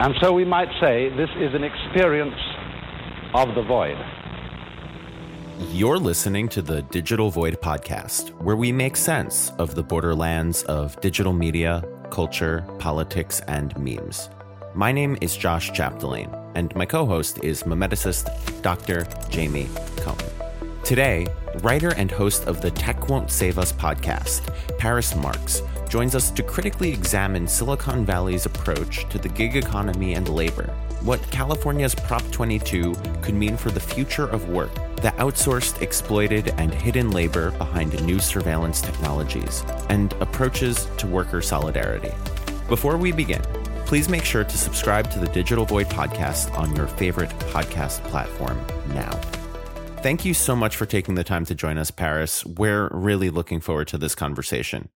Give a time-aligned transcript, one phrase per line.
[0.00, 2.40] And so we might say this is an experience
[3.34, 3.98] of the void.
[5.72, 10.98] You're listening to the Digital Void podcast, where we make sense of the borderlands of
[11.02, 14.30] digital media, culture, politics, and memes.
[14.74, 19.06] My name is Josh Chapdelaine, and my co host is memeticist Dr.
[19.28, 20.30] Jamie Cohen.
[20.82, 21.26] Today,
[21.56, 24.48] writer and host of the Tech Won't Save Us podcast,
[24.78, 25.60] Paris Marx,
[25.90, 30.72] joins us to critically examine Silicon Valley's approach to the gig economy and labor,
[31.02, 36.72] what California's Prop 22 could mean for the future of work, the outsourced, exploited, and
[36.72, 42.12] hidden labor behind new surveillance technologies, and approaches to worker solidarity.
[42.68, 43.42] Before we begin,
[43.84, 48.64] please make sure to subscribe to the Digital Void podcast on your favorite podcast platform
[48.94, 49.10] now.
[50.02, 52.46] Thank you so much for taking the time to join us, Paris.
[52.46, 54.88] We're really looking forward to this conversation.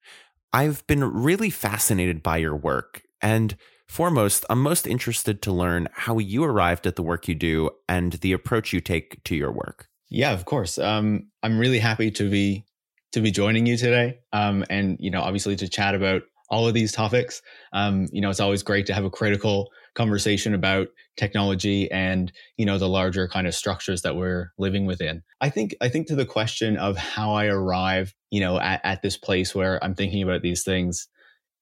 [0.55, 3.03] I've been really fascinated by your work.
[3.21, 3.57] And
[3.89, 8.13] foremost, I'm most interested to learn how you arrived at the work you do and
[8.13, 9.89] the approach you take to your work.
[10.11, 10.79] Yeah, of course.
[10.79, 12.65] Um, I'm really happy to be
[13.11, 16.75] to be joining you today, um, and you know, obviously to chat about all of
[16.75, 17.43] these topics.
[17.73, 22.67] Um, you know, it's always great to have a critical conversation about technology and you
[22.67, 25.23] know the larger kind of structures that we're living within.
[25.41, 29.03] I think I think to the question of how I arrive, you know, at, at
[29.03, 31.09] this place where I'm thinking about these things,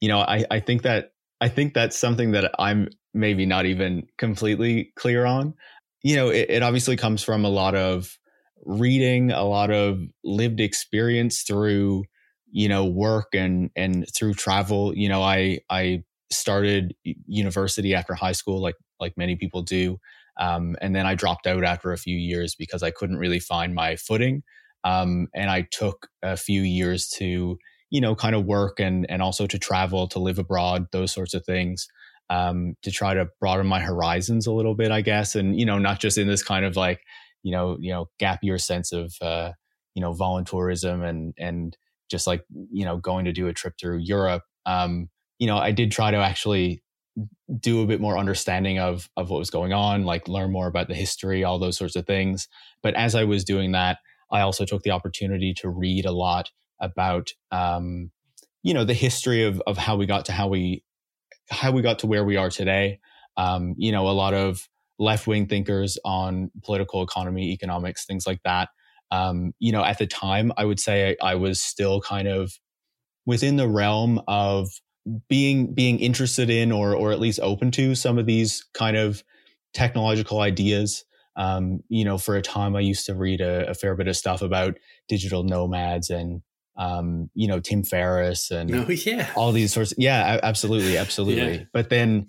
[0.00, 4.06] you know, I, I think that I think that's something that I'm maybe not even
[4.18, 5.54] completely clear on.
[6.02, 8.18] You know, it, it obviously comes from a lot of
[8.64, 12.04] reading, a lot of lived experience through
[12.52, 16.94] you know work and and through travel you know i i started
[17.26, 19.98] university after high school like like many people do.
[20.40, 23.74] Um, and then i dropped out after a few years because i couldn't really find
[23.74, 24.42] my footing.
[24.84, 27.58] Um, and i took a few years to
[27.90, 31.34] you know kind of work and and also to travel to live abroad those sorts
[31.34, 31.86] of things
[32.30, 35.34] um, to try to broaden my horizons a little bit i guess.
[35.34, 37.00] And you know not just in this kind of like
[37.42, 39.52] you know you know gap year sense of uh,
[39.94, 41.76] you know voluntourism and and
[42.10, 45.08] just like you know going to do a trip through Europe, um,
[45.42, 46.82] you know, I did try to actually
[47.60, 50.88] do a bit more understanding of of what was going on, like learn more about
[50.88, 52.48] the history, all those sorts of things.
[52.82, 53.98] But as I was doing that,
[54.30, 56.50] I also took the opportunity to read a lot
[56.80, 58.12] about um,
[58.62, 60.84] you know the history of of how we got to how we
[61.50, 63.00] how we got to where we are today.
[63.36, 68.42] Um, you know, a lot of left wing thinkers on political economy, economics, things like
[68.44, 68.68] that
[69.12, 72.58] um, you know, at the time, I would say I, I was still kind of
[73.26, 74.70] within the realm of
[75.28, 79.22] being being interested in or or at least open to some of these kind of
[79.74, 81.04] technological ideas.
[81.34, 84.16] Um, you know, for a time, I used to read a, a fair bit of
[84.16, 84.76] stuff about
[85.08, 86.42] digital nomads and
[86.76, 89.30] um, you know Tim Ferriss and oh, yeah.
[89.34, 89.92] all these sorts.
[89.92, 91.58] Of, yeah, absolutely, absolutely.
[91.58, 91.64] yeah.
[91.72, 92.28] But then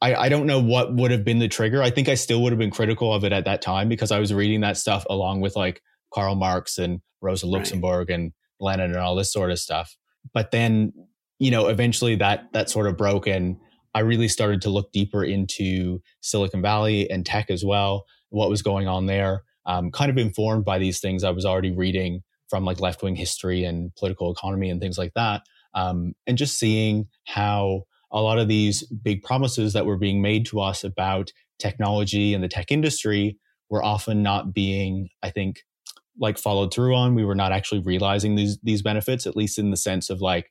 [0.00, 1.82] I, I don't know what would have been the trigger.
[1.82, 4.20] I think I still would have been critical of it at that time because I
[4.20, 8.18] was reading that stuff along with like Karl Marx and Rosa Luxemburg right.
[8.18, 9.96] and Lenin and all this sort of stuff.
[10.32, 10.92] But then,
[11.38, 13.56] you know, eventually that that sort of broke and
[13.94, 18.62] I really started to look deeper into Silicon Valley and tech as well, what was
[18.62, 19.42] going on there.
[19.66, 23.16] Um, kind of informed by these things I was already reading from like left wing
[23.16, 25.42] history and political economy and things like that.
[25.74, 30.46] Um, and just seeing how a lot of these big promises that were being made
[30.46, 33.36] to us about technology and the tech industry
[33.68, 35.60] were often not being, I think,
[36.18, 37.14] like followed through on.
[37.14, 40.50] We were not actually realizing these these benefits, at least in the sense of like,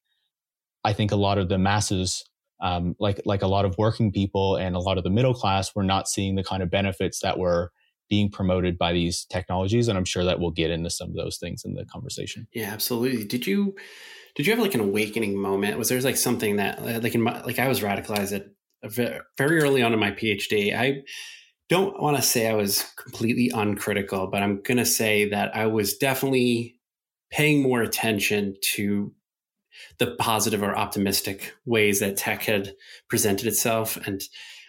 [0.88, 2.24] I think a lot of the masses,
[2.62, 5.76] um, like like a lot of working people and a lot of the middle class,
[5.76, 7.72] were not seeing the kind of benefits that were
[8.10, 9.90] being promoted by these technologies.
[9.90, 12.48] And I'm sure that we'll get into some of those things in the conversation.
[12.54, 13.26] Yeah, absolutely.
[13.26, 13.76] Did you
[14.36, 15.78] did you have like an awakening moment?
[15.78, 18.48] Was there like something that like in my, like I was radicalized at
[18.84, 20.76] very early on in my PhD.
[20.76, 21.04] I
[21.70, 25.68] don't want to say I was completely uncritical, but I'm going to say that I
[25.68, 26.76] was definitely
[27.32, 29.12] paying more attention to
[30.00, 32.76] the positive or optimistic ways that tech had
[33.10, 33.98] presented itself.
[34.06, 34.22] And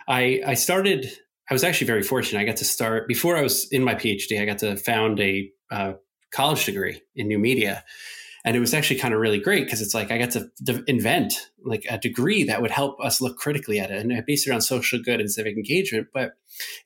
[0.08, 1.10] I, I started,
[1.50, 2.40] I was actually very fortunate.
[2.40, 5.50] I got to start before I was in my PhD, I got to found a
[5.70, 5.92] uh,
[6.32, 7.84] college degree in new media
[8.48, 11.50] and it was actually kind of really great because it's like I got to invent
[11.64, 14.62] like a degree that would help us look critically at it, and based it on
[14.62, 16.08] social good and civic engagement.
[16.14, 16.32] But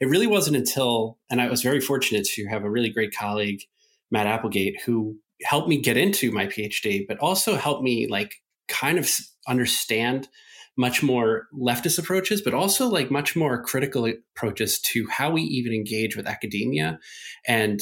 [0.00, 3.62] it really wasn't until, and I was very fortunate to have a really great colleague,
[4.10, 8.98] Matt Applegate, who helped me get into my PhD, but also helped me like kind
[8.98, 9.10] of
[9.48, 10.28] understand
[10.76, 15.72] much more leftist approaches, but also like much more critical approaches to how we even
[15.72, 16.98] engage with academia
[17.46, 17.80] and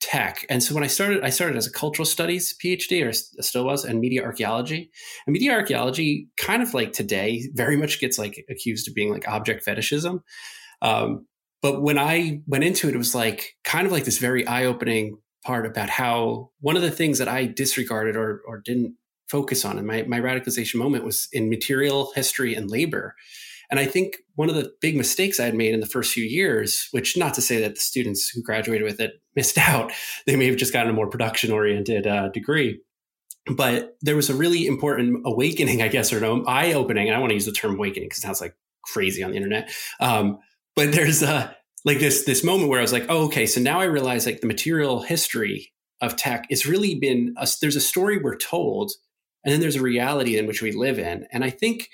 [0.00, 0.44] tech.
[0.50, 3.12] And so when I started, I started as a cultural studies PhD, or
[3.42, 4.90] still was, and media archaeology.
[5.26, 9.26] And media archaeology, kind of like today, very much gets like accused of being like
[9.26, 10.22] object fetishism.
[10.82, 11.26] Um,
[11.62, 14.66] but when I went into it, it was like kind of like this very eye
[14.66, 18.94] opening part about how one of the things that I disregarded or, or didn't
[19.28, 23.14] focus on in my, my radicalization moment was in material history and labor.
[23.70, 26.24] And I think one of the big mistakes I had made in the first few
[26.24, 29.92] years, which not to say that the students who graduated with it missed out,
[30.26, 32.80] they may have just gotten a more production oriented uh, degree.
[33.54, 37.12] But there was a really important awakening, I guess, or no, eye opening.
[37.12, 39.70] I want to use the term awakening because it sounds like crazy on the internet.
[40.00, 40.38] Um,
[40.74, 43.80] but there's a like this this moment where I was like, oh, okay, so now
[43.80, 48.18] I realize like the material history of tech is really been a, there's a story
[48.18, 48.92] we're told,
[49.46, 51.24] and then there's a reality in which we live in.
[51.32, 51.88] And I think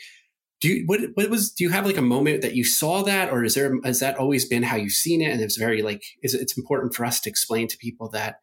[0.63, 3.31] do you what what was do you have like a moment that you saw that
[3.31, 5.31] or is there has that always been how you've seen it?
[5.31, 8.37] And it's very like is it's important for us to explain to people that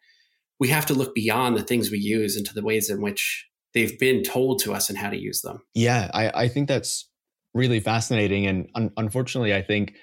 [0.59, 3.97] we have to look beyond the things we use into the ways in which they've
[3.97, 5.61] been told to us and how to use them.
[5.73, 7.09] Yeah i i think that's
[7.55, 8.45] really fascinating.
[8.45, 9.95] And un- unfortunately i think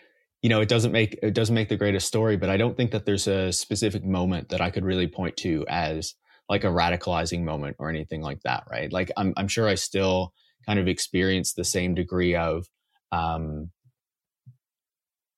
[0.43, 2.91] you know it doesn't make it doesn't make the greatest story but i don't think
[2.91, 6.15] that there's a specific moment that i could really point to as
[6.49, 8.93] like a radicalizing moment or anything like that right?
[8.93, 10.33] Like i'm, I'm sure i still
[10.67, 12.67] kind of experience the same degree of
[13.13, 13.71] um,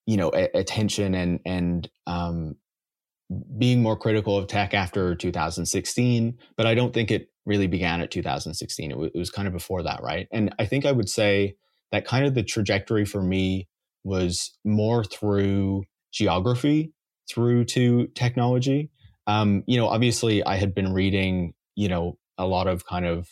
[0.07, 2.57] you know a- attention and and um,
[3.59, 8.11] being more critical of tech after 2016 but i don't think it really began at
[8.11, 10.29] 2016 it, w- it was kind of before that right?
[10.33, 11.55] And i think i would say
[11.93, 13.69] that kind of the trajectory for me
[14.05, 16.93] was more through geography
[17.29, 18.91] through to technology
[19.29, 23.29] um, you know obviously i had been reading you know a lot of kind of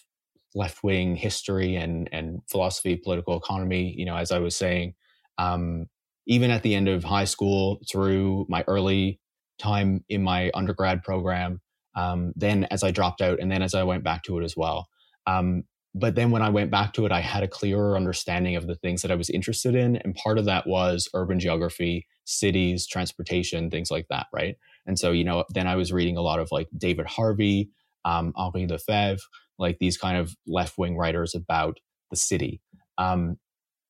[0.57, 3.95] left wing history and and philosophy, political economy.
[3.97, 4.95] You know, as I was saying,
[5.39, 5.87] um,
[6.27, 9.21] even at the end of high school, through my early
[9.59, 11.61] time in my undergrad program,
[11.95, 14.57] um, then as I dropped out, and then as I went back to it as
[14.57, 14.89] well.
[15.27, 15.65] Um,
[15.95, 18.75] but then when I went back to it, I had a clearer understanding of the
[18.75, 23.71] things that I was interested in, and part of that was urban geography, cities, transportation,
[23.71, 24.57] things like that, right?
[24.87, 27.71] And so, you know, then I was reading a lot of like David Harvey,
[28.05, 29.23] um, Henri Lefebvre,
[29.59, 31.79] like these kind of left wing writers about
[32.11, 32.61] the city.
[32.99, 33.37] Um,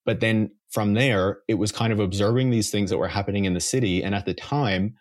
[0.04, 3.54] but then from there, it was kind of observing these things that were happening in
[3.54, 4.02] the city.
[4.02, 4.94] And at the time,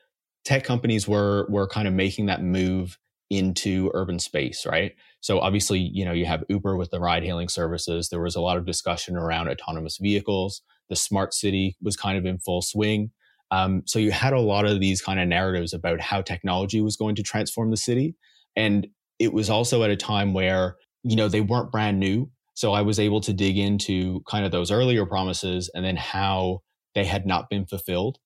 [0.43, 2.97] tech companies were were kind of making that move
[3.29, 4.93] into urban space, right?
[5.21, 8.09] So obviously, you know, you have Uber with the ride hailing services.
[8.09, 10.61] There was a lot of discussion around autonomous vehicles.
[10.89, 13.11] The smart city was kind of in full swing.
[13.51, 16.97] Um, so you had a lot of these kind of narratives about how technology was
[16.97, 18.15] going to transform the city.
[18.55, 18.87] And
[19.19, 22.29] it was also at a time where, you know, they weren't brand new.
[22.53, 26.61] So I was able to dig into kind of those earlier promises and then how
[26.95, 28.17] they had not been fulfilled.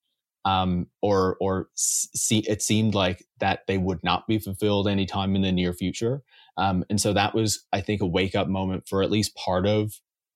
[0.44, 5.42] Um, or, or see, it seemed like that they would not be fulfilled anytime in
[5.42, 6.22] the near future.
[6.56, 9.66] Um, and so that was, I think, a wake up moment for at least part
[9.66, 9.92] of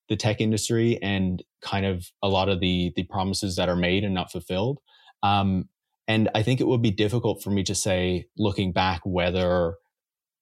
[0.09, 4.05] the tech industry and kind of a lot of the the promises that are made
[4.05, 4.81] and not fulfilled.
[5.23, 5.69] Um,
[6.06, 9.77] and I think it would be difficult for me to say, looking back, whether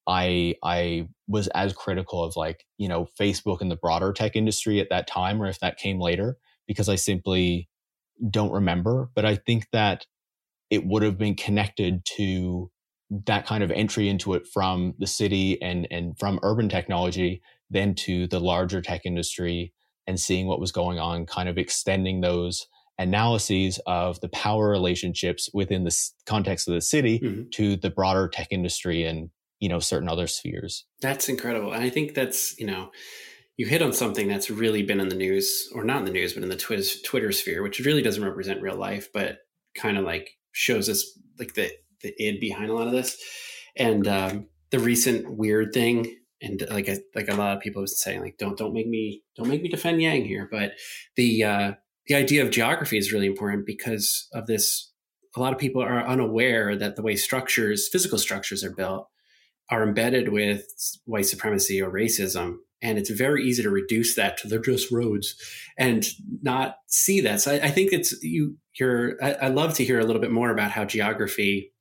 [0.06, 4.80] I I was as critical of like you know Facebook and the broader tech industry
[4.80, 6.36] at that time, or if that came later,
[6.66, 7.68] because I simply
[8.28, 9.10] don't remember.
[9.14, 10.06] But I think that
[10.70, 12.70] it would have been connected to
[13.26, 17.42] that kind of entry into it from the city and and from urban technology,
[17.72, 19.72] then to the larger tech industry
[20.06, 22.66] and seeing what was going on, kind of extending those
[22.98, 27.48] analyses of the power relationships within the context of the city mm-hmm.
[27.50, 31.88] to the broader tech industry and you know certain other spheres that's incredible and i
[31.88, 32.90] think that's you know
[33.56, 36.34] you hit on something that's really been in the news or not in the news
[36.34, 39.38] but in the twitter, twitter sphere which really doesn't represent real life but
[39.74, 41.70] kind of like shows us like the
[42.02, 43.16] the id behind a lot of this
[43.74, 47.94] and um, the recent weird thing and like like a lot of people have been
[47.94, 50.72] saying like don't don't make me don't make me defend yang here but
[51.16, 51.72] the uh
[52.06, 54.92] the idea of geography is really important because of this
[55.34, 59.08] a lot of people are unaware that the way structures physical structures are built
[59.72, 60.66] are embedded with
[61.06, 62.56] white supremacy or racism.
[62.82, 65.34] And it's very easy to reduce that to they're just roads
[65.78, 66.04] and
[66.42, 67.40] not see that.
[67.40, 68.56] So I, I think it's you.
[68.78, 69.22] You're.
[69.22, 71.72] I, I love to hear a little bit more about how geography,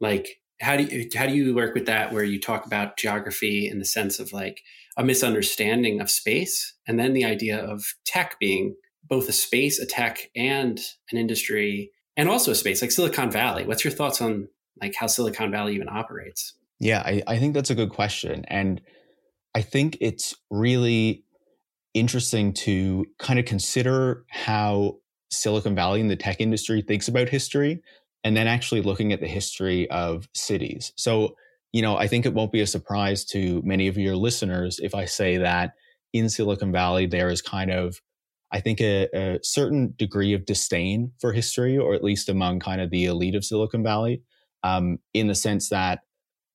[0.00, 3.68] like how do you how do you work with that where you talk about geography
[3.68, 4.62] in the sense of like
[4.96, 8.74] a misunderstanding of space and then the idea of tech being
[9.08, 13.64] both a space a tech and an industry and also a space like silicon valley
[13.64, 14.48] what's your thoughts on
[14.80, 18.44] like how silicon valley even operates yeah, I, I think that's a good question.
[18.48, 18.80] And
[19.54, 21.22] I think it's really
[21.94, 24.96] interesting to kind of consider how
[25.30, 27.80] Silicon Valley and the tech industry thinks about history.
[28.24, 30.92] And then actually looking at the history of cities.
[30.96, 31.36] So,
[31.72, 34.94] you know, I think it won't be a surprise to many of your listeners if
[34.94, 35.72] I say that
[36.12, 38.00] in Silicon Valley, there is kind of,
[38.52, 42.80] I think, a, a certain degree of disdain for history, or at least among kind
[42.80, 44.22] of the elite of Silicon Valley,
[44.62, 46.00] um, in the sense that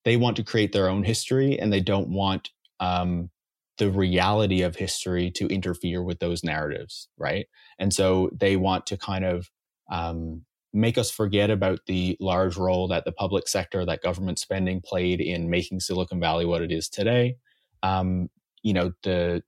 [0.06, 3.30] they want to create their own history and they don't want um,
[3.78, 7.48] the reality of history to interfere with those narratives, right?
[7.80, 9.50] And so they want to kind of
[9.92, 10.44] um,
[10.78, 15.20] make us forget about the large role that the public sector, that government spending played
[15.20, 17.36] in making Silicon Valley what it is today.
[17.82, 18.30] Um,
[18.62, 19.42] you know, the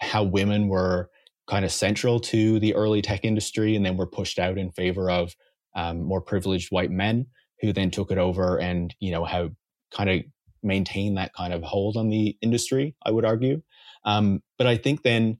[0.00, 1.10] how women were
[1.46, 5.10] kind of central to the early tech industry and then were pushed out in favor
[5.10, 5.36] of
[5.76, 7.26] um, more privileged white men
[7.60, 9.52] who then took it over and you know have
[9.94, 10.20] kind of
[10.62, 12.94] maintained that kind of hold on the industry.
[13.04, 13.60] I would argue,
[14.06, 15.38] um, but I think then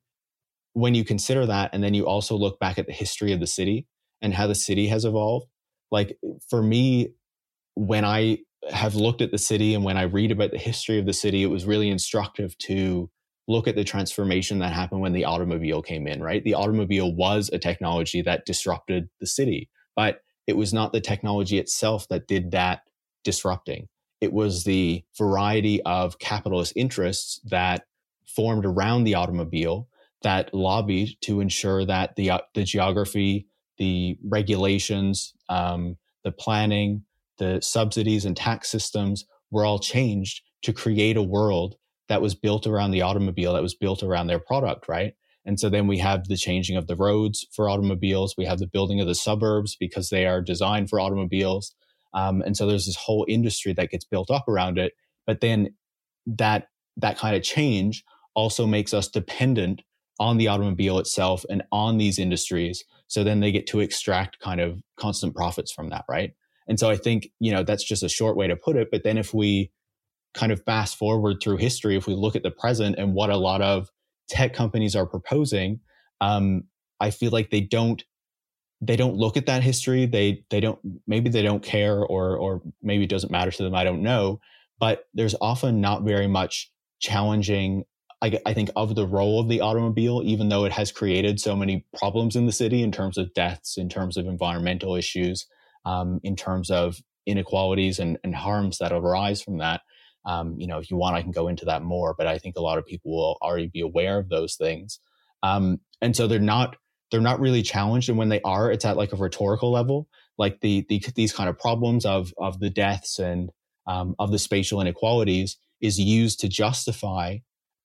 [0.74, 3.46] when you consider that, and then you also look back at the history of the
[3.46, 3.86] city
[4.22, 5.46] and how the city has evolved.
[5.90, 6.16] Like
[6.48, 7.10] for me,
[7.74, 8.38] when I
[8.70, 11.42] have looked at the city and when I read about the history of the city,
[11.42, 13.10] it was really instructive to
[13.48, 16.44] look at the transformation that happened when the automobile came in, right?
[16.44, 21.58] The automobile was a technology that disrupted the city, but it was not the technology
[21.58, 22.82] itself that did that
[23.24, 23.88] disrupting.
[24.20, 27.84] It was the variety of capitalist interests that
[28.26, 29.88] formed around the automobile
[30.22, 33.48] that lobbied to ensure that the, uh, the geography,
[33.82, 37.02] the regulations, um, the planning,
[37.38, 41.74] the subsidies and tax systems were all changed to create a world
[42.08, 45.14] that was built around the automobile, that was built around their product, right?
[45.44, 48.36] And so then we have the changing of the roads for automobiles.
[48.38, 51.74] We have the building of the suburbs because they are designed for automobiles.
[52.14, 54.92] Um, and so there's this whole industry that gets built up around it.
[55.26, 55.74] But then
[56.26, 58.04] that that kind of change
[58.36, 59.82] also makes us dependent
[60.20, 62.84] on the automobile itself and on these industries.
[63.12, 66.32] So then they get to extract kind of constant profits from that, right?
[66.66, 68.88] And so I think, you know, that's just a short way to put it.
[68.90, 69.70] But then if we
[70.32, 73.36] kind of fast forward through history, if we look at the present and what a
[73.36, 73.90] lot of
[74.30, 75.80] tech companies are proposing,
[76.22, 76.64] um,
[77.00, 78.02] I feel like they don't
[78.80, 80.06] they don't look at that history.
[80.06, 83.74] They they don't maybe they don't care or or maybe it doesn't matter to them.
[83.74, 84.40] I don't know.
[84.80, 87.84] But there's often not very much challenging
[88.22, 91.56] I, I, think of the role of the automobile, even though it has created so
[91.56, 95.46] many problems in the city in terms of deaths, in terms of environmental issues,
[95.84, 99.80] um, in terms of inequalities and, and, harms that arise from that.
[100.24, 102.56] Um, you know, if you want, I can go into that more, but I think
[102.56, 105.00] a lot of people will already be aware of those things.
[105.42, 106.76] Um, and so they're not
[107.10, 110.60] they're not really challenged, and when they are, it's at like a rhetorical level, like
[110.60, 113.50] the, the these kind of problems of of the deaths and
[113.86, 117.38] um, of the spatial inequalities is used to justify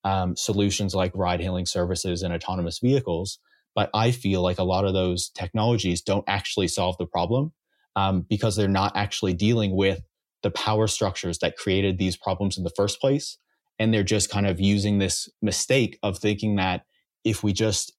[0.07, 3.39] um, solutions like ride hailing services and autonomous vehicles.
[3.75, 7.51] But I feel like a lot of those technologies don't actually solve the problem
[7.97, 10.01] um, because they're not actually dealing with
[10.43, 13.37] the power structures that created these problems in the first place.
[13.79, 16.85] And they're just kind of using this mistake of thinking that
[17.25, 17.91] if we just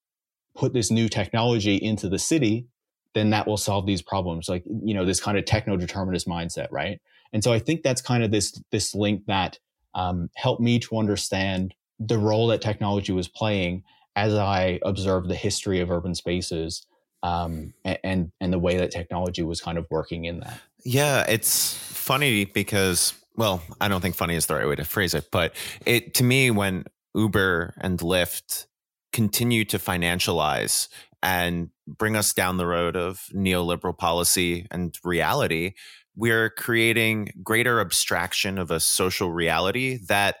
[0.55, 2.65] put this new technology into the city,
[3.13, 4.49] then that will solve these problems.
[4.49, 6.99] Like, you know, this kind of techno determinist mindset, right?
[7.33, 9.59] And so I think that's kind of this, this link that
[9.93, 13.83] um, helped me to understand the role that technology was playing
[14.15, 16.85] as I observed the history of urban spaces
[17.23, 20.59] um, and and the way that technology was kind of working in that.
[20.83, 25.13] Yeah, it's funny because well, I don't think funny is the right way to phrase
[25.13, 25.53] it, but
[25.85, 28.65] it to me when Uber and Lyft
[29.11, 30.87] continue to financialize
[31.21, 35.73] and bring us down the road of neoliberal policy and reality,
[36.15, 40.37] we're creating greater abstraction of a social reality that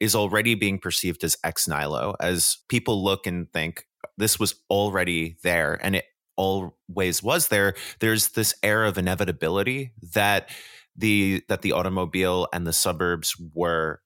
[0.00, 3.84] is already being perceived as ex nihilo, as people look and think
[4.16, 6.04] this was already there and it
[6.36, 7.74] always was there.
[8.00, 10.50] There's this air of inevitability that
[10.96, 14.00] the that the automobile and the suburbs were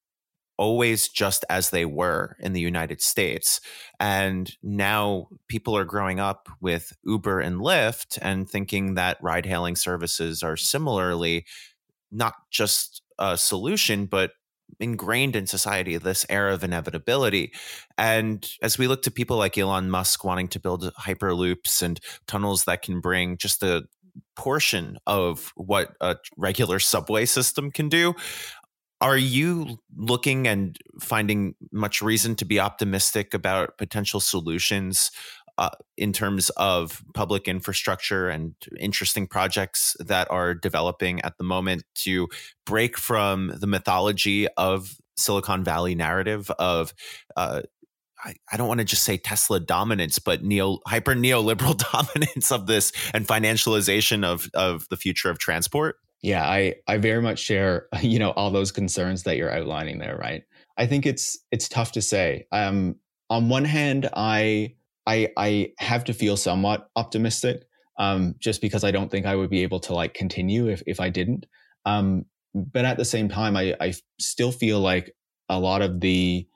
[0.58, 3.60] always just as they were in the United States.
[3.98, 9.76] And now people are growing up with Uber and Lyft and thinking that ride hailing
[9.76, 11.46] services are similarly
[12.10, 14.32] not just a solution, but
[14.80, 17.52] ingrained in society this era of inevitability.
[17.98, 22.64] And as we look to people like Elon Musk wanting to build hyperloops and tunnels
[22.64, 23.84] that can bring just a
[24.36, 28.14] portion of what a regular subway system can do
[29.02, 35.10] are you looking and finding much reason to be optimistic about potential solutions
[35.58, 41.84] uh, in terms of public infrastructure and interesting projects that are developing at the moment
[41.94, 42.28] to
[42.64, 46.94] break from the mythology of Silicon Valley narrative of
[47.36, 47.62] uh,
[48.24, 52.66] I, I don't want to just say Tesla dominance, but neo hyper neoliberal dominance of
[52.66, 55.96] this and financialization of of the future of transport?
[56.22, 60.16] Yeah, I I very much share you know all those concerns that you're outlining there,
[60.16, 60.44] right?
[60.76, 62.46] I think it's it's tough to say.
[62.52, 62.96] Um,
[63.28, 64.74] on one hand, I
[65.06, 67.64] I I have to feel somewhat optimistic,
[67.98, 71.00] um, just because I don't think I would be able to like continue if if
[71.00, 71.46] I didn't.
[71.84, 75.14] Um, but at the same time, I I still feel like
[75.48, 76.46] a lot of the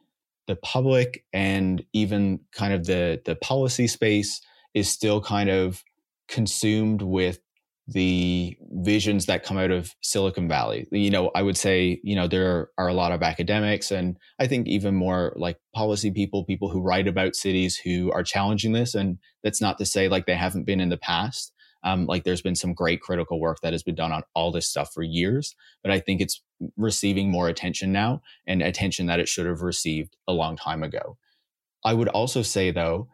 [0.47, 4.41] the public and even kind of the the policy space
[4.75, 5.83] is still kind of
[6.29, 7.41] consumed with
[7.89, 10.89] the visions that come out of Silicon Valley.
[10.91, 14.49] You know, I would say, you know, there are a lot of academics and I
[14.49, 18.95] think even more like policy people, people who write about cities who are challenging this.
[18.95, 21.53] And that's not to say like they haven't been in the past.
[21.85, 24.69] Um, like there's been some great critical work that has been done on all this
[24.69, 26.43] stuff for years, but I think it's
[26.77, 31.17] receiving more attention now and attention that it should have received a long time ago.
[31.85, 33.09] I would also say though,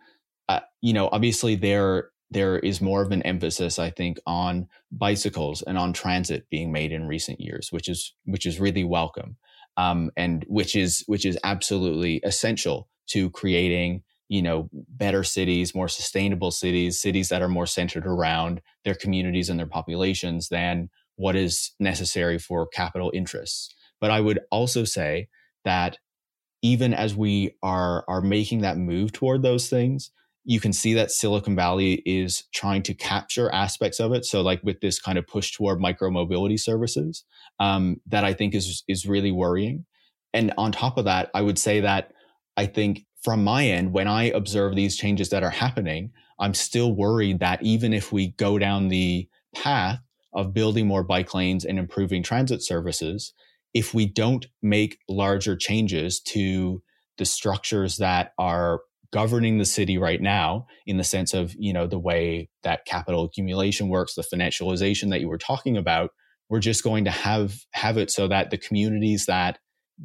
[0.48, 5.62] uh, you know, obviously there there is more of an emphasis, I think, on bicycles
[5.62, 9.36] and on transit being made in recent years, which is which is really welcome,
[9.76, 15.88] um, and which is which is absolutely essential to creating you know better cities, more
[15.88, 21.36] sustainable cities, cities that are more centered around their communities and their populations than what
[21.36, 23.74] is necessary for capital interests.
[24.00, 25.28] But I would also say
[25.64, 25.98] that
[26.62, 30.10] even as we are are making that move toward those things,
[30.44, 34.24] you can see that Silicon Valley is trying to capture aspects of it.
[34.24, 37.24] So, like with this kind of push toward micro mobility services,
[37.60, 39.86] um, that I think is is really worrying.
[40.34, 42.12] And on top of that, I would say that
[42.56, 46.92] I think from my end, when I observe these changes that are happening, I'm still
[46.92, 50.00] worried that even if we go down the path
[50.34, 53.32] of building more bike lanes and improving transit services,
[53.74, 56.82] if we don't make larger changes to
[57.18, 58.80] the structures that are
[59.12, 63.24] governing the city right now in the sense of you know the way that capital
[63.24, 66.10] accumulation works the financialization that you were talking about
[66.48, 69.58] we're just going to have have it so that the communities that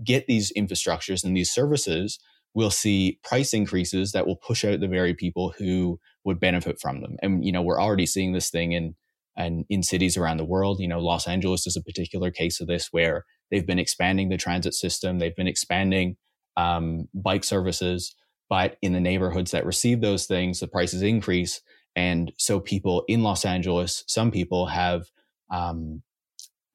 [0.04, 2.20] get these infrastructures and these services
[2.54, 7.02] will see price increases that will push out the very people who would benefit from
[7.02, 7.16] them.
[7.22, 8.96] And you know we're already seeing this thing in
[9.36, 10.80] and in cities around the world.
[10.80, 14.38] You know los angeles is a particular case of this where they've been expanding the
[14.38, 15.20] transit system.
[15.20, 16.18] They've been expanding
[16.56, 18.16] um, bike services
[18.50, 21.62] but in the neighborhoods that receive those things, the prices increase.
[21.96, 25.08] And so people in Los Angeles, some people have
[25.50, 26.04] um,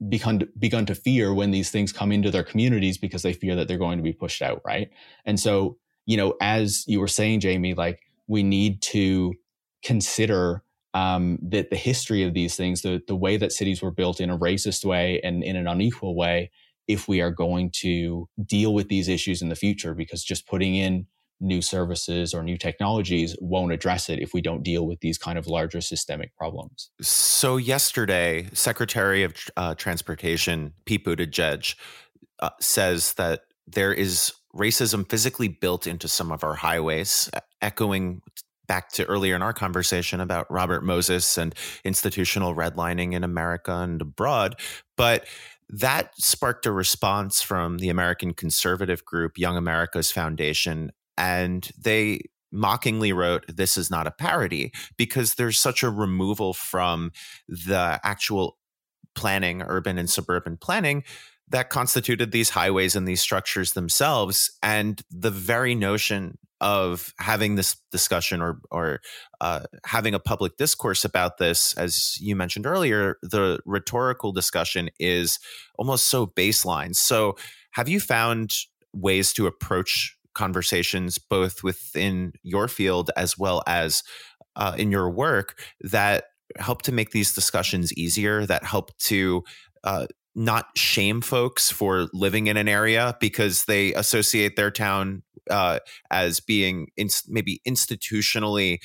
[0.08, 3.54] begun to, begun to fear when these things come into their communities because they fear
[3.56, 4.90] that they're going to be pushed out, right?
[5.24, 9.34] And so, you know, as you were saying, Jamie, like we need to
[9.84, 10.62] consider
[10.94, 14.30] um, that the history of these things, the the way that cities were built in
[14.30, 16.50] a racist way and in an unequal way,
[16.86, 20.74] if we are going to deal with these issues in the future, because just putting
[20.74, 21.06] in
[21.42, 25.38] new services or new technologies won't address it if we don't deal with these kind
[25.38, 26.90] of larger systemic problems.
[27.00, 31.74] So yesterday, Secretary of uh, Transportation Pete Buttigieg
[32.38, 38.22] uh, says that there is racism physically built into some of our highways, echoing
[38.68, 44.00] back to earlier in our conversation about Robert Moses and institutional redlining in America and
[44.00, 44.54] abroad.
[44.96, 45.26] But
[45.68, 52.20] that sparked a response from the American conservative group Young America's Foundation and they
[52.52, 57.10] mockingly wrote this is not a parody because there's such a removal from
[57.48, 58.58] the actual
[59.14, 61.02] planning urban and suburban planning
[61.48, 67.76] that constituted these highways and these structures themselves and the very notion of having this
[67.90, 69.00] discussion or or
[69.40, 75.38] uh, having a public discourse about this as you mentioned earlier the rhetorical discussion is
[75.76, 76.94] almost so baseline.
[76.94, 77.36] So
[77.72, 78.52] have you found
[78.94, 84.02] ways to approach conversations both within your field as well as
[84.56, 86.24] uh, in your work that
[86.58, 89.42] help to make these discussions easier that help to
[89.84, 95.78] uh, not shame folks for living in an area because they associate their town uh,
[96.10, 98.78] as being in, maybe institutionally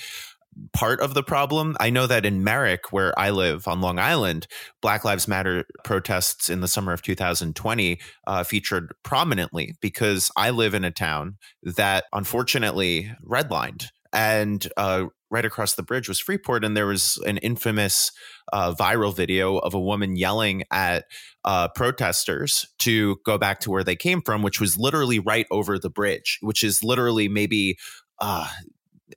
[0.73, 1.75] part of the problem.
[1.79, 4.47] I know that in Merrick, where I live on Long Island,
[4.81, 10.73] Black Lives Matter protests in the summer of 2020 uh, featured prominently because I live
[10.73, 13.87] in a town that unfortunately redlined.
[14.13, 18.11] And uh, right across the bridge was Freeport, and there was an infamous
[18.53, 21.05] uh, viral video of a woman yelling at
[21.43, 25.77] uh, protesters to go back to where they came from, which was literally right over
[25.77, 27.77] the bridge, which is literally maybe
[28.19, 28.47] uh,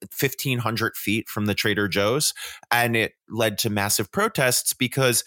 [0.00, 2.35] 1500 feet from the Trader Joe's.
[2.70, 5.24] And it led to massive protests because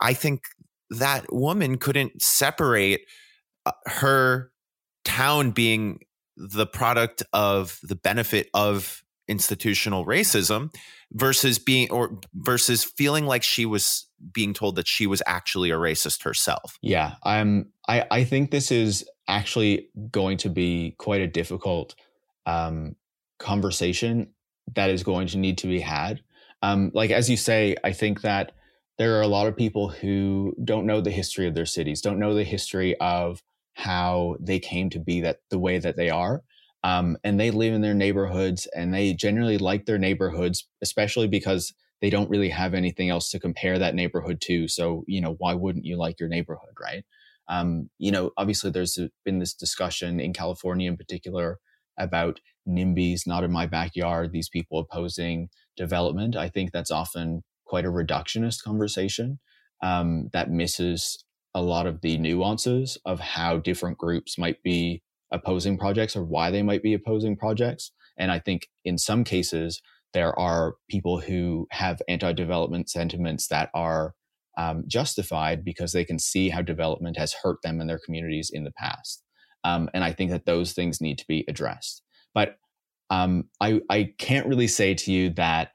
[0.00, 0.42] I think
[0.90, 3.02] that woman couldn't separate
[3.64, 4.50] uh, her
[5.04, 6.00] town being
[6.36, 10.72] the product of the benefit of institutional racism
[11.12, 15.76] versus being or versus feeling like she was being told that she was actually a
[15.76, 16.78] racist herself.
[16.82, 21.94] Yeah, I'm I I think this is actually going to be quite a difficult
[22.44, 22.94] um
[23.38, 24.28] conversation
[24.74, 26.20] that is going to need to be had.
[26.62, 28.52] Um like as you say, I think that
[28.98, 32.18] there are a lot of people who don't know the history of their cities, don't
[32.18, 33.42] know the history of
[33.74, 36.42] how they came to be that the way that they are.
[36.82, 41.74] Um, and they live in their neighborhoods and they generally like their neighborhoods, especially because
[42.00, 44.68] they don't really have anything else to compare that neighborhood to.
[44.68, 47.04] So, you know, why wouldn't you like your neighborhood, right?
[47.48, 51.58] Um, you know, obviously there's been this discussion in California in particular
[51.98, 56.36] about NIMBYs, not in my backyard, these people opposing development.
[56.36, 59.38] I think that's often quite a reductionist conversation
[59.82, 65.78] um, that misses a lot of the nuances of how different groups might be opposing
[65.78, 67.92] projects or why they might be opposing projects.
[68.18, 69.80] And I think in some cases,
[70.12, 74.14] there are people who have anti development sentiments that are
[74.56, 78.64] um, justified because they can see how development has hurt them and their communities in
[78.64, 79.22] the past.
[79.66, 82.02] Um, and I think that those things need to be addressed.
[82.32, 82.56] But
[83.10, 85.72] um, I, I can't really say to you that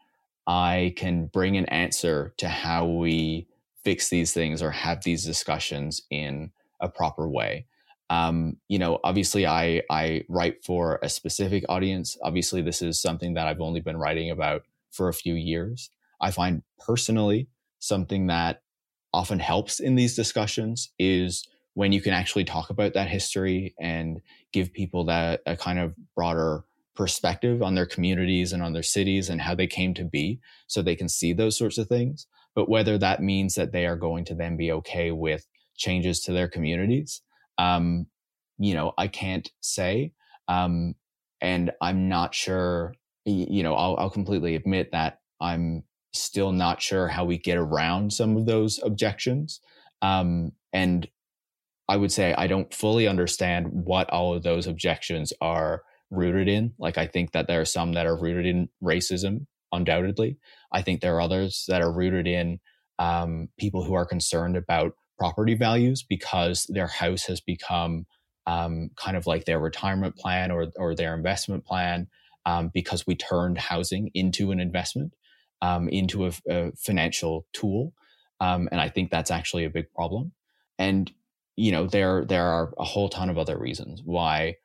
[0.48, 3.48] I can bring an answer to how we
[3.84, 7.66] fix these things or have these discussions in a proper way.
[8.10, 12.18] Um, you know, obviously, I I write for a specific audience.
[12.24, 15.90] Obviously, this is something that I've only been writing about for a few years.
[16.22, 17.50] I find personally
[17.80, 18.62] something that
[19.14, 24.22] often helps in these discussions is when you can actually talk about that history and
[24.52, 26.64] give people that a kind of broader
[26.96, 30.82] perspective on their communities and on their cities and how they came to be so
[30.82, 34.26] they can see those sorts of things but whether that means that they are going
[34.26, 37.22] to then be okay with changes to their communities,
[37.58, 38.08] um,
[38.58, 40.14] you know, I can't say.
[40.48, 40.96] Um,
[41.40, 42.94] and I'm not sure,
[43.26, 48.12] you know, I'll, I'll completely admit that I'm still not sure how we get around
[48.14, 49.62] some of those objections.
[50.02, 51.08] Um, and
[51.92, 56.72] I would say I don't fully understand what all of those objections are rooted in.
[56.80, 60.38] Like, I think that there are some that are rooted in racism undoubtedly.
[60.72, 62.62] I think there are others that are rooted in
[62.98, 68.06] um, people who are concerned about property values because their house has become
[68.48, 72.08] um, kind of like their retirement plan or, or their investment plan
[72.46, 75.14] um, because we turned housing into an investment,
[75.62, 77.92] um, into a, a, financial tool.
[78.40, 80.32] Um, and I think that's actually a big problem.
[80.80, 81.12] And,
[81.56, 84.56] you know, there, there are a whole ton of other reasons why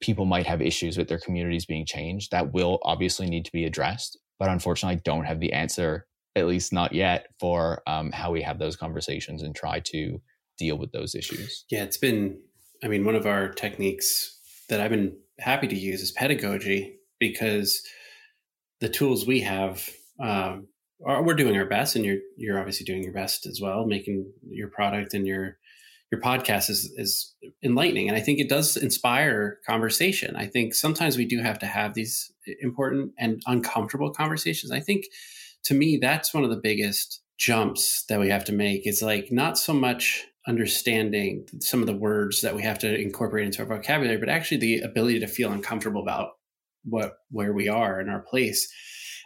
[0.00, 3.64] people might have issues with their communities being changed that will obviously need to be
[3.64, 8.32] addressed but unfortunately, I don't have the answer, at least not yet, for um, how
[8.32, 10.20] we have those conversations and try to
[10.58, 11.64] deal with those issues.
[11.70, 12.38] Yeah, it's been,
[12.82, 17.82] I mean, one of our techniques that I've been happy to use is pedagogy because
[18.80, 19.88] the tools we have
[20.20, 20.68] um,
[21.06, 24.30] are, we're doing our best and you're you're obviously doing your best as well making
[24.48, 25.58] your product and your
[26.14, 28.08] your podcast is is enlightening.
[28.08, 30.36] And i think it does inspire conversation.
[30.36, 34.70] I think sometimes we do have to have these important and uncomfortable conversations.
[34.70, 35.04] I think
[35.64, 39.32] to me that's one of the biggest jumps that we have to make is like
[39.32, 43.66] not so much understanding some of the words that we have to incorporate into our
[43.66, 46.32] vocabulary but actually the ability to feel uncomfortable about
[46.84, 48.70] what where we are in our place.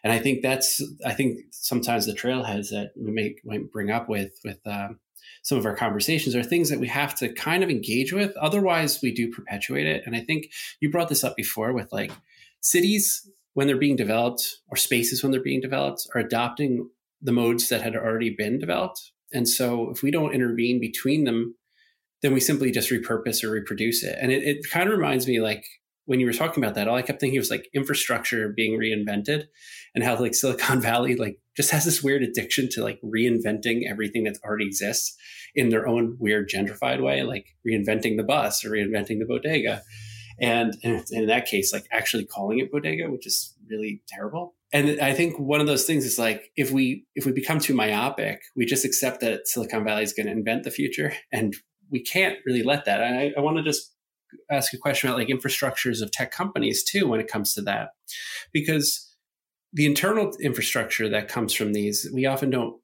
[0.04, 4.08] And i think that's i think sometimes the trailheads that we make might bring up
[4.08, 5.00] with with um,
[5.48, 8.36] some of our conversations are things that we have to kind of engage with.
[8.36, 10.02] Otherwise, we do perpetuate it.
[10.04, 12.12] And I think you brought this up before with like
[12.60, 16.90] cities when they're being developed or spaces when they're being developed are adopting
[17.22, 19.10] the modes that had already been developed.
[19.32, 21.54] And so if we don't intervene between them,
[22.20, 24.18] then we simply just repurpose or reproduce it.
[24.20, 25.64] And it, it kind of reminds me like
[26.04, 29.44] when you were talking about that, all I kept thinking was like infrastructure being reinvented
[29.94, 34.22] and how like Silicon Valley like just has this weird addiction to like reinventing everything
[34.22, 35.16] that already exists
[35.56, 39.82] in their own weird gentrified way, like reinventing the bus or reinventing the bodega.
[40.40, 44.54] And, and in that case, like actually calling it bodega, which is really terrible.
[44.72, 47.74] And I think one of those things is like if we if we become too
[47.74, 51.56] myopic, we just accept that Silicon Valley is going to invent the future, and
[51.90, 53.02] we can't really let that.
[53.02, 53.94] I, I want to just
[54.50, 57.88] ask a question about like infrastructures of tech companies too when it comes to that
[58.52, 59.07] because
[59.72, 62.80] the internal infrastructure that comes from these we often don't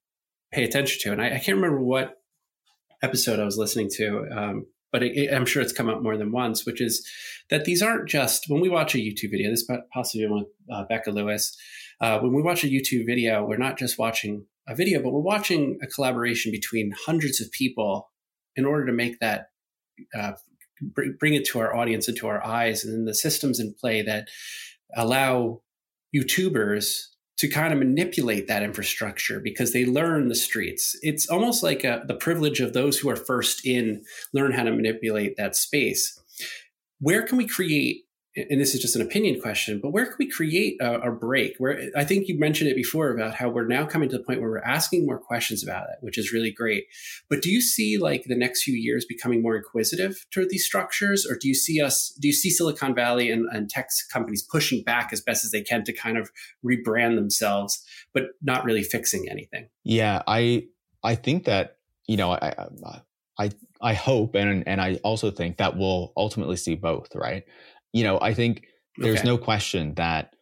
[0.53, 1.13] pay attention to.
[1.13, 2.15] And i, I can't remember what
[3.03, 6.17] episode i was listening to um, but it, it, i'm sure it's come up more
[6.17, 7.07] than once which is
[7.51, 11.11] that these aren't just when we watch a youtube video this possibly with uh, becca
[11.11, 11.57] lewis
[12.01, 15.21] uh, when we watch a youtube video we're not just watching a video but we're
[15.21, 18.11] watching a collaboration between hundreds of people
[18.57, 19.49] in order to make that
[20.15, 20.33] uh,
[20.81, 24.03] bring it to our audience and to our eyes, and then the systems in play
[24.03, 24.29] that
[24.97, 25.61] allow
[26.15, 30.97] YouTubers to kind of manipulate that infrastructure because they learn the streets.
[31.03, 34.71] It's almost like a, the privilege of those who are first in learn how to
[34.71, 36.21] manipulate that space.
[37.01, 38.05] Where can we create
[38.37, 41.55] and this is just an opinion question, but where can we create a, a, break?
[41.59, 44.41] Where I think you mentioned it before about how we're now coming to the point
[44.41, 46.87] where we're asking more questions about it, which is really great.
[47.31, 51.25] But do you see like the next few years becoming more inquisitive toward these structures,
[51.25, 52.13] or do you see us?
[52.21, 55.63] Do you see Silicon Valley and, and tech companies pushing back as best as they
[55.63, 56.31] can to kind of
[56.65, 59.69] rebrand themselves, but not really fixing anything?
[59.85, 60.67] Yeah, I
[61.05, 61.77] I think that
[62.09, 62.67] you know I
[63.39, 67.45] I I hope and and I also think that we'll ultimately see both, right?
[67.95, 68.67] You know, I think
[68.99, 69.29] there's okay.
[69.29, 70.35] no question that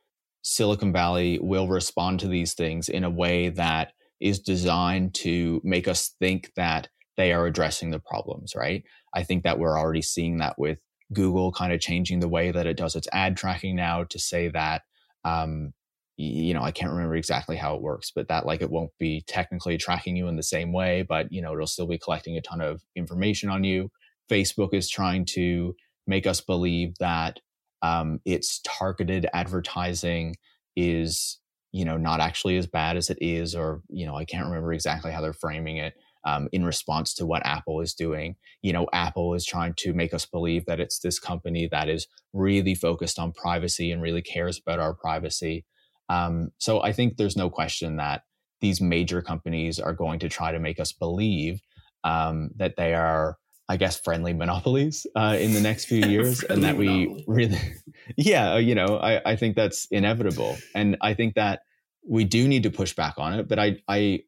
[0.43, 5.87] Silicon Valley will respond to these things in a way that is designed to make
[5.87, 8.83] us think that they are addressing the problems, right?
[9.15, 10.79] I think that we're already seeing that with
[11.13, 14.49] Google kind of changing the way that it does its ad tracking now to say
[14.49, 14.83] that,
[15.25, 15.75] um,
[16.17, 19.23] you know, I can't remember exactly how it works, but that like it won't be
[19.27, 22.41] technically tracking you in the same way, but, you know, it'll still be collecting a
[22.41, 23.91] ton of information on you.
[24.31, 25.75] Facebook is trying to
[26.07, 27.41] make us believe that
[27.83, 30.37] um, its targeted advertising
[30.77, 31.39] is
[31.73, 34.73] you know not actually as bad as it is or you know i can't remember
[34.73, 38.37] exactly how they're framing it um, in response to what apple is doing.
[38.63, 42.07] You know apple is trying to make us believe that it's this company that is
[42.33, 45.65] really focused on privacy and really cares about our privacy.
[46.09, 48.23] Um, so i think there's no question that
[48.61, 51.61] these major companies are going to try to make us believe
[52.05, 53.37] um, that they are
[53.69, 57.25] I guess, friendly monopolies uh, in the next few years, and that we monopoly.
[57.27, 57.61] really,
[58.17, 61.61] yeah, uh, you know, I, I think that's inevitable, and I think that
[62.07, 63.49] we do need to push back on it.
[63.49, 64.21] But I, I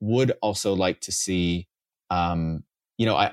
[0.00, 1.68] would also like to see,
[2.10, 2.64] um,
[2.98, 3.32] you know, I,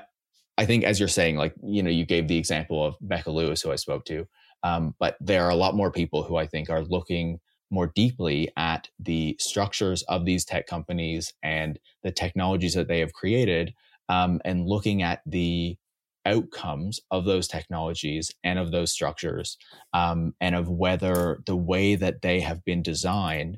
[0.58, 3.62] I think as you're saying, like, you know, you gave the example of Becca Lewis,
[3.62, 4.28] who I spoke to,
[4.63, 7.39] um, but there are a lot more people who I think are looking
[7.74, 13.13] more deeply at the structures of these tech companies and the technologies that they have
[13.13, 13.74] created
[14.09, 15.77] um, and looking at the
[16.25, 19.57] outcomes of those technologies and of those structures
[19.93, 23.57] um, and of whether the way that they have been designed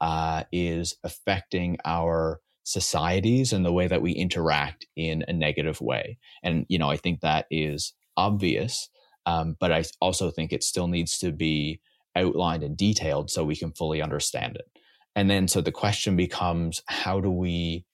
[0.00, 6.18] uh, is affecting our societies and the way that we interact in a negative way.
[6.42, 8.88] And you know i think that is obvious
[9.26, 11.80] um, but i also think it still needs to be
[12.16, 14.66] outlined and detailed so we can fully understand it.
[15.14, 17.84] And then so the question becomes how do we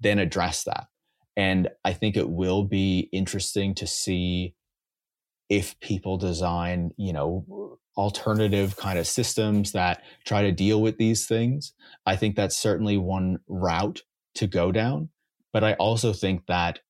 [0.00, 0.86] then address that
[1.38, 4.56] and I think it will be interesting to see
[5.48, 11.26] if people design, you know, alternative kind of systems that try to deal with these
[11.26, 11.72] things.
[12.04, 14.02] I think that's certainly one route
[14.34, 15.10] to go down.
[15.52, 16.80] But I also think that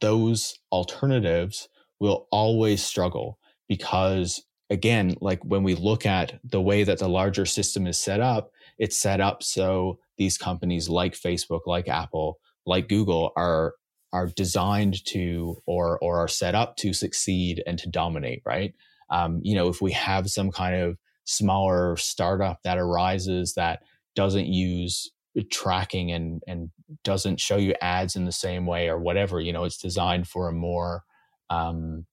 [0.00, 1.70] those alternatives
[2.00, 7.46] will always struggle because again like when we look at the way that the larger
[7.46, 12.88] system is set up it's set up so these companies like facebook like apple like
[12.88, 13.74] Google are
[14.12, 18.74] are designed to or or are set up to succeed and to dominate, right?
[19.10, 23.82] Um, you know, if we have some kind of smaller startup that arises that
[24.14, 25.10] doesn't use
[25.50, 26.70] tracking and and
[27.02, 30.48] doesn't show you ads in the same way or whatever, you know, it's designed for
[30.48, 31.02] a more
[31.50, 32.06] um,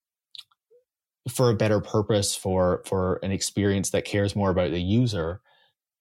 [1.29, 5.41] for a better purpose for for an experience that cares more about the user.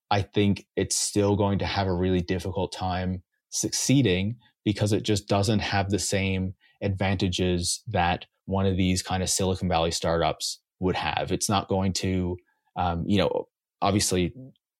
[0.09, 4.35] I think it's still going to have a really difficult time succeeding
[4.65, 9.69] because it just doesn't have the same advantages that one of these kind of Silicon
[9.69, 11.31] Valley startups would have.
[11.31, 12.37] It's not going to,
[12.75, 13.47] um, you know,
[13.81, 14.33] obviously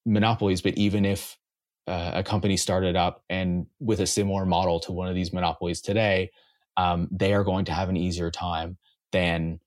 [0.06, 1.38] monopolies, but even if
[1.88, 5.82] uh, a company started up and with a similar model to one of these monopolies
[5.82, 6.32] today,
[6.78, 8.78] um, they are going to have an easier time
[9.12, 9.60] than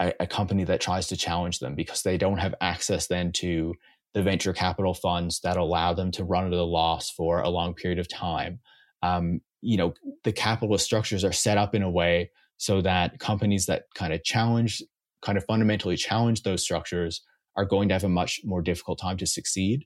[0.00, 3.74] a, a, company that tries to challenge them because they don't have access then to
[4.14, 7.74] the venture capital funds that allow them to run at a loss for a long
[7.74, 8.60] period of time.
[9.02, 13.66] Um, you know, the capitalist structures are set up in a way so that companies
[13.66, 14.82] that kind of challenge,
[15.22, 17.22] kind of fundamentally challenge those structures
[17.56, 19.84] are going to have a much more difficult time to succeed.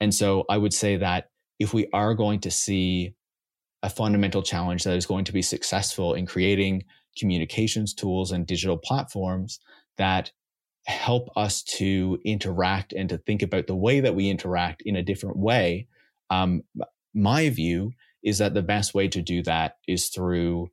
[0.00, 3.14] And so I would say that if we are going to see
[3.82, 6.84] a fundamental challenge that is going to be successful in creating
[7.18, 9.60] communications tools and digital platforms
[9.96, 10.30] that
[10.86, 15.02] help us to interact and to think about the way that we interact in a
[15.02, 15.88] different way.
[16.30, 16.62] Um,
[17.14, 20.70] my view is that the best way to do that is through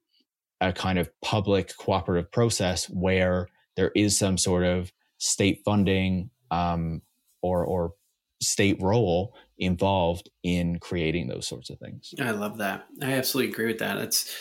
[0.62, 7.02] a kind of public cooperative process where there is some sort of state funding um,
[7.42, 7.94] or or
[8.42, 12.14] state role involved in creating those sorts of things.
[12.20, 12.86] I love that.
[13.02, 13.98] I absolutely agree with that.
[13.98, 14.34] It's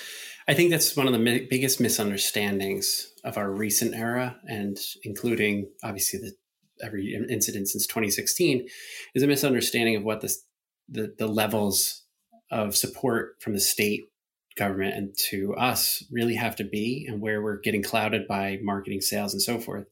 [0.53, 5.71] I think that's one of the mi- biggest misunderstandings of our recent era, and including
[5.83, 6.33] obviously the
[6.85, 8.69] every incident since 2016,
[9.15, 12.03] is a misunderstanding of what the, the, levels
[12.51, 14.03] of support from the state
[14.55, 19.01] government and to us really have to be and where we're getting clouded by marketing
[19.01, 19.87] sales and so forth.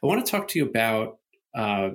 [0.00, 1.18] I want to talk to you about
[1.56, 1.90] uh,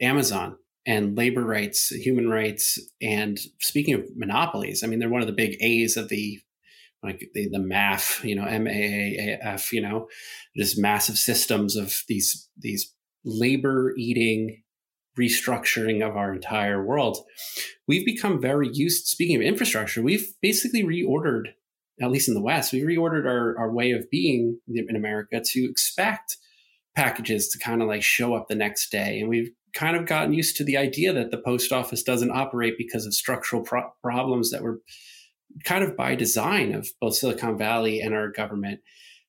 [0.00, 5.26] amazon and labor rights human rights and speaking of monopolies i mean they're one of
[5.26, 6.40] the big a's of the
[7.04, 10.08] like the, the MAF, you know, M A A F, you know,
[10.56, 12.92] just massive systems of these these
[13.24, 14.62] labor eating
[15.18, 17.18] restructuring of our entire world.
[17.86, 19.06] We've become very used.
[19.06, 21.48] Speaking of infrastructure, we've basically reordered,
[22.00, 25.70] at least in the West, we reordered our our way of being in America to
[25.70, 26.38] expect
[26.96, 30.32] packages to kind of like show up the next day, and we've kind of gotten
[30.32, 34.50] used to the idea that the post office doesn't operate because of structural pro- problems
[34.50, 34.80] that were
[35.62, 38.80] kind of by design of both Silicon Valley and our government.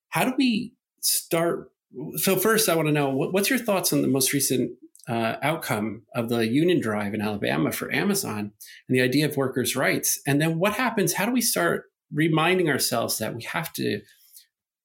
[0.09, 1.71] How do we start?
[2.15, 4.71] So, first, I want to know what's your thoughts on the most recent
[5.07, 8.51] uh, outcome of the union drive in Alabama for Amazon
[8.87, 10.19] and the idea of workers' rights?
[10.25, 11.13] And then what happens?
[11.13, 14.01] How do we start reminding ourselves that we have to,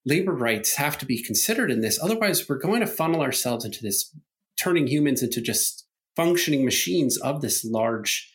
[0.05, 1.98] labor rights have to be considered in this?
[2.03, 4.14] Otherwise, we're going to funnel ourselves into this,
[4.57, 8.29] turning humans into just functioning machines of this large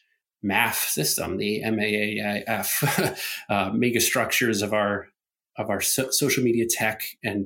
[0.46, 5.08] MAF system, the MAAF uh, mega structures of our
[5.58, 7.46] of our so- social media tech and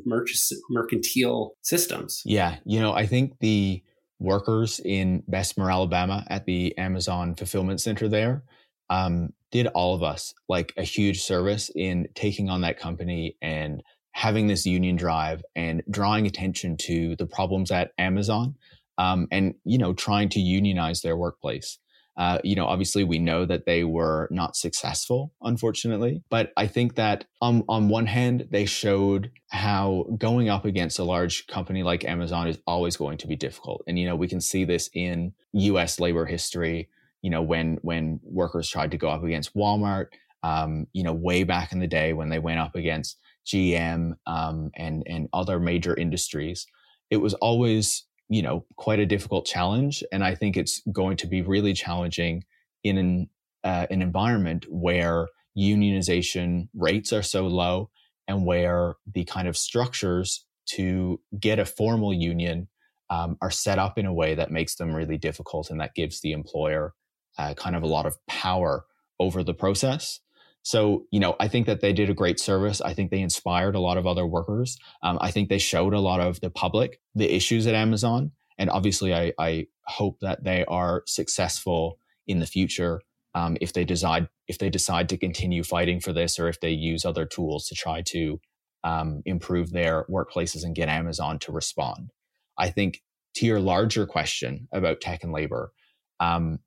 [0.70, 2.22] mercantile systems.
[2.26, 3.84] Yeah, you know, I think the
[4.20, 8.44] workers in Bessemer, Alabama, at the Amazon fulfillment center there,
[8.90, 13.84] um, did all of us like a huge service in taking on that company and
[14.12, 18.56] having this union drive and drawing attention to the problems at Amazon,
[18.98, 21.78] um, and you know, trying to unionize their workplace.
[22.20, 26.22] Uh, you know, obviously we know that they were not successful, unfortunately.
[26.30, 31.06] But I think that on, on one hand, they showed how going up against a
[31.06, 33.84] large company like Amazon is always going to be difficult.
[33.88, 36.90] And, you know, we can see this in US labor history,
[37.22, 40.08] you know, when, when workers tried to go up against Walmart,
[40.44, 44.72] um, you know, way back in the day when they went up against GM um,
[44.76, 46.68] and, and other major industries.
[47.10, 50.04] It was always you know, quite a difficult challenge.
[50.12, 52.46] And I think it's going to be really challenging
[52.84, 53.30] in an,
[53.64, 57.90] uh, an environment where unionization rates are so low
[58.28, 62.68] and where the kind of structures to get a formal union
[63.10, 66.22] um, are set up in a way that makes them really difficult and that gives
[66.22, 66.94] the employer
[67.40, 68.86] uh, kind of a lot of power
[69.20, 70.20] over the process.
[70.64, 72.82] So, you know, I think that they did a great service.
[72.82, 74.78] I think they inspired a lot of other workers.
[75.02, 78.32] Um, I think they showed a lot of the public the issues at Amazon.
[78.58, 83.02] And obviously, I, I hope that they are successful in the future
[83.36, 86.72] um, if they decide if they decide to continue fighting for this, or if they
[86.72, 88.40] use other tools to try to
[88.84, 92.12] um, improve their workplaces and get Amazon to respond.
[92.58, 93.02] I think
[93.36, 95.72] to your larger question about tech and labor,
[96.20, 96.60] um,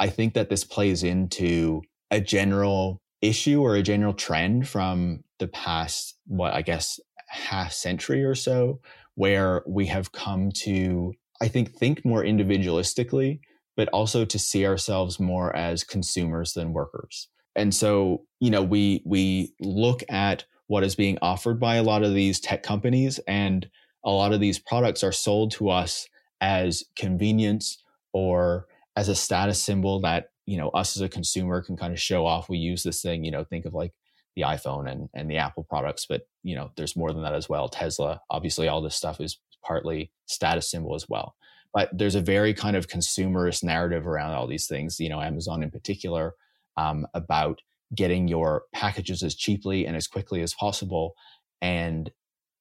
[0.00, 5.48] I think that this plays into a general issue or a general trend from the
[5.48, 8.80] past, what I guess, half century or so,
[9.14, 13.40] where we have come to, I think, think more individualistically,
[13.76, 17.28] but also to see ourselves more as consumers than workers.
[17.54, 22.02] And so, you know, we we look at what is being offered by a lot
[22.02, 23.68] of these tech companies, and
[24.04, 26.06] a lot of these products are sold to us
[26.40, 31.76] as convenience or as a status symbol that you know us as a consumer can
[31.76, 32.48] kind of show off.
[32.48, 33.92] We use this thing you know think of like
[34.34, 37.48] the iphone and and the apple products but you know there's more than that as
[37.48, 37.68] well.
[37.68, 41.34] Tesla obviously all this stuff is partly status symbol as well.
[41.74, 45.62] But there's a very kind of consumerist narrative around all these things you know amazon
[45.62, 46.34] in particular
[46.76, 47.60] um, about
[47.94, 51.14] getting your packages as cheaply and as quickly as possible.
[51.62, 52.10] And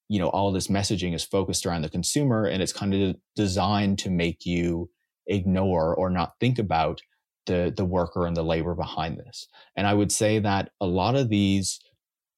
[0.07, 3.99] you know all this messaging is focused around the consumer and it's kind of designed
[3.99, 4.89] to make you
[5.27, 7.01] ignore or not think about
[7.45, 9.47] the the worker and the labor behind this.
[9.75, 11.79] And I would say that a lot of these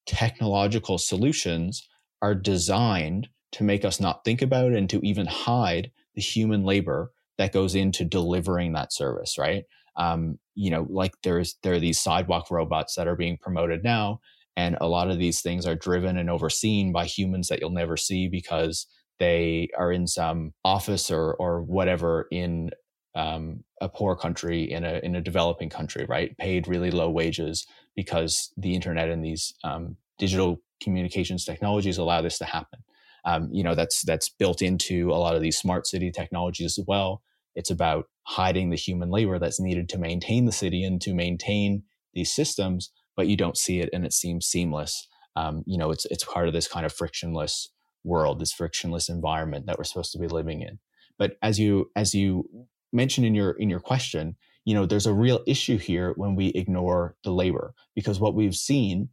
[0.06, 1.86] technological solutions
[2.22, 7.12] are designed to make us not think about and to even hide the human labor
[7.38, 9.64] that goes into delivering that service, right?
[9.96, 14.20] Um, you know, like there's there are these sidewalk robots that are being promoted now,
[14.56, 17.96] and a lot of these things are driven and overseen by humans that you'll never
[17.96, 18.86] see because
[19.18, 22.70] they are in some office or or whatever in
[23.14, 26.36] um, a poor country in a in a developing country, right?
[26.38, 27.66] Paid really low wages
[27.96, 32.80] because the internet and these um, digital communications technologies allow this to happen.
[33.24, 36.84] Um, you know, that's that's built into a lot of these smart city technologies as
[36.86, 37.22] well.
[37.54, 41.82] It's about hiding the human labor that's needed to maintain the city and to maintain
[42.14, 45.08] these systems, but you don't see it and it seems seamless
[45.38, 47.70] um, you know, it's it's part of this kind of frictionless
[48.02, 50.80] world, this frictionless environment that we're supposed to be living in.
[51.16, 55.14] But as you as you mentioned in your in your question, you know, there's a
[55.14, 59.08] real issue here when we ignore the labor because what we've seen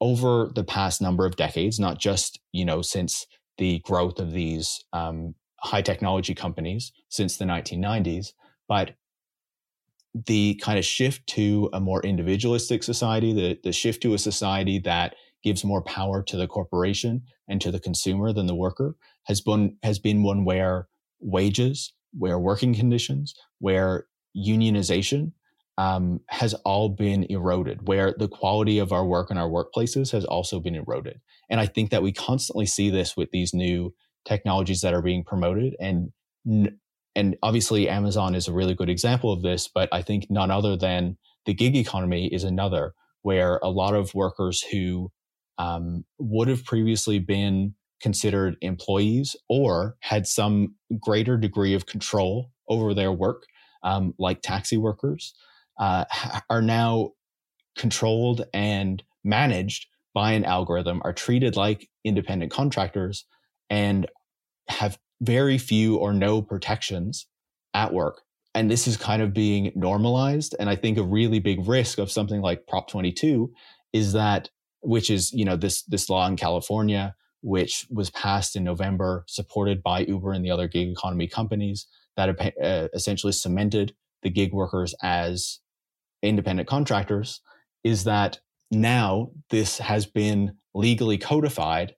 [0.00, 3.26] over the past number of decades, not just you know since
[3.58, 8.28] the growth of these um, high technology companies since the 1990s,
[8.68, 8.94] but
[10.26, 14.78] the kind of shift to a more individualistic society, the, the shift to a society
[14.78, 19.40] that gives more power to the corporation and to the consumer than the worker has
[19.40, 20.88] been has been one where
[21.20, 24.06] wages, where working conditions, where
[24.36, 25.32] unionization
[25.78, 30.24] um, has all been eroded, where the quality of our work and our workplaces has
[30.24, 31.20] also been eroded.
[31.48, 33.94] And I think that we constantly see this with these new
[34.24, 36.12] technologies that are being promoted and
[37.16, 40.76] and obviously Amazon is a really good example of this, but I think none other
[40.76, 45.10] than the gig economy is another where a lot of workers who
[45.58, 52.94] um, would have previously been considered employees or had some greater degree of control over
[52.94, 53.44] their work,
[53.82, 55.34] um, like taxi workers,
[55.78, 56.04] uh,
[56.50, 57.10] are now
[57.76, 63.24] controlled and managed by an algorithm, are treated like independent contractors,
[63.68, 64.06] and
[64.68, 67.26] have very few or no protections
[67.74, 68.22] at work.
[68.54, 70.56] And this is kind of being normalized.
[70.58, 73.52] And I think a really big risk of something like Prop 22
[73.92, 74.48] is that,
[74.80, 79.82] which is, you know, this, this law in California, which was passed in November, supported
[79.82, 81.86] by Uber and the other gig economy companies
[82.16, 82.28] that
[82.62, 85.60] uh, essentially cemented the gig workers as
[86.22, 87.40] independent contractors,
[87.82, 91.94] is that now this has been legally codified.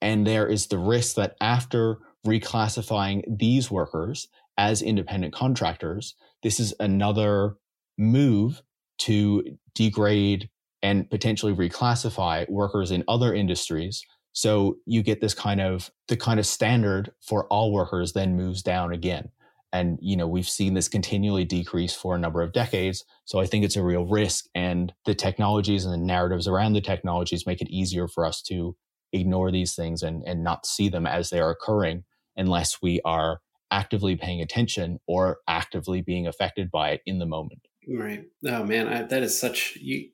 [0.00, 6.74] And there is the risk that after reclassifying these workers as independent contractors, this is
[6.78, 7.56] another
[7.98, 8.62] move
[8.98, 9.42] to
[9.74, 10.48] degrade
[10.82, 14.04] and potentially reclassify workers in other industries.
[14.34, 18.62] So you get this kind of the kind of standard for all workers then moves
[18.62, 19.30] down again.
[19.72, 23.04] And you know, we've seen this continually decrease for a number of decades.
[23.24, 24.46] So I think it's a real risk.
[24.54, 28.76] And the technologies and the narratives around the technologies make it easier for us to
[29.12, 32.02] ignore these things and, and not see them as they are occurring
[32.36, 37.68] unless we are actively paying attention or actively being affected by it in the moment.
[37.88, 38.24] Right.
[38.46, 40.08] Oh man, I, that is such you.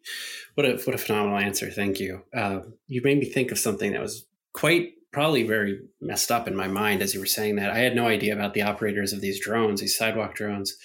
[0.55, 1.71] What a what a phenomenal answer.
[1.71, 2.23] Thank you.
[2.35, 6.55] Uh, you made me think of something that was quite probably very messed up in
[6.55, 7.71] my mind as you were saying that.
[7.71, 10.77] I had no idea about the operators of these drones, these sidewalk drones,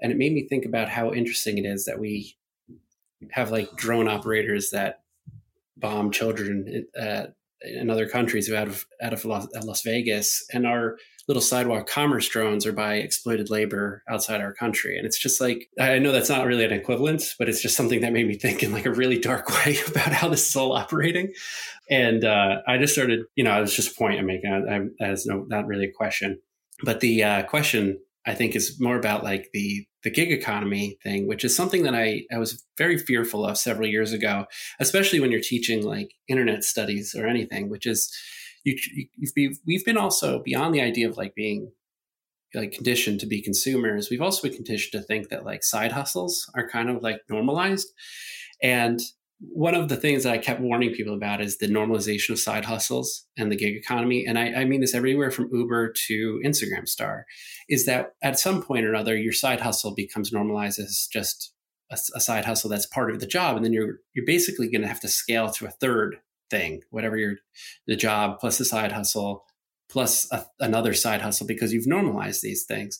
[0.00, 2.36] and it made me think about how interesting it is that we
[3.30, 5.00] have like drone operators that
[5.76, 7.26] bomb children uh,
[7.62, 12.28] in other countries out of out of Las, Las, Vegas, and our little sidewalk commerce
[12.28, 14.96] drones are by exploited labor outside our country.
[14.96, 18.00] And it's just like I know that's not really an equivalent, but it's just something
[18.00, 20.72] that made me think in like a really dark way about how this is all
[20.72, 21.32] operating.
[21.90, 24.50] And uh, I just started, you know, it was just a point I'm making.
[24.50, 26.40] I, I, that is no, not really a question,
[26.82, 31.26] but the uh, question I think is more about like the the gig economy thing,
[31.26, 34.44] which is something that I, I was very fearful of several years ago,
[34.78, 38.14] especially when you're teaching like internet studies or anything, which is
[38.64, 38.76] you,
[39.16, 41.70] you've been, we've been also beyond the idea of like being
[42.54, 44.08] like conditioned to be consumers.
[44.10, 47.92] We've also been conditioned to think that like side hustles are kind of like normalized.
[48.62, 49.00] And
[49.40, 52.64] one of the things that I kept warning people about is the normalization of side
[52.64, 54.24] hustles and the gig economy.
[54.26, 57.26] And I, I, mean this everywhere from Uber to Instagram star,
[57.68, 61.52] is that at some point or another, your side hustle becomes normalized as just
[61.90, 63.56] a, a side hustle that's part of the job.
[63.56, 66.16] And then you're you're basically going to have to scale to a third
[66.50, 67.36] thing, whatever your
[67.86, 69.44] the job plus the side hustle
[69.88, 72.98] plus a, another side hustle because you've normalized these things.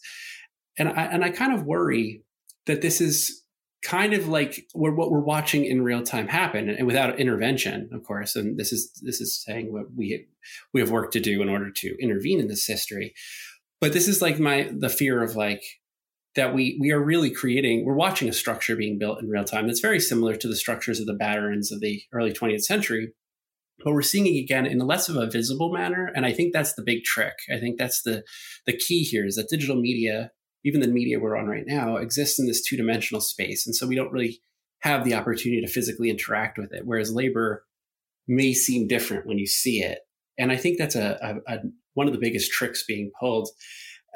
[0.78, 2.22] And I and I kind of worry
[2.66, 3.44] that this is
[3.84, 8.34] kind of like what we're watching in real time happen and without intervention of course
[8.34, 10.26] and this is this is saying what we
[10.72, 13.12] we have work to do in order to intervene in this history
[13.82, 15.62] but this is like my the fear of like
[16.34, 19.66] that we we are really creating we're watching a structure being built in real time
[19.66, 23.12] that's very similar to the structures of the batterins of the early 20th century
[23.82, 26.74] but we're seeing it again in less of a visible manner and i think that's
[26.74, 28.22] the big trick i think that's the
[28.66, 30.30] the key here is that digital media
[30.64, 33.66] even the media we're on right now exists in this two dimensional space.
[33.66, 34.40] And so we don't really
[34.80, 37.64] have the opportunity to physically interact with it, whereas labor
[38.26, 40.00] may seem different when you see it.
[40.38, 41.58] And I think that's a, a, a
[41.92, 43.48] one of the biggest tricks being pulled.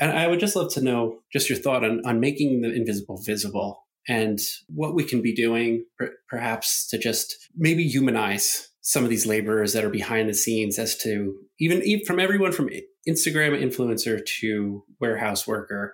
[0.01, 3.21] And I would just love to know just your thought on, on making the invisible
[3.25, 4.39] visible and
[4.69, 9.75] what we can be doing per, perhaps to just maybe humanize some of these laborers
[9.75, 12.71] that are behind the scenes as to even, even from everyone from
[13.07, 15.93] Instagram influencer to warehouse worker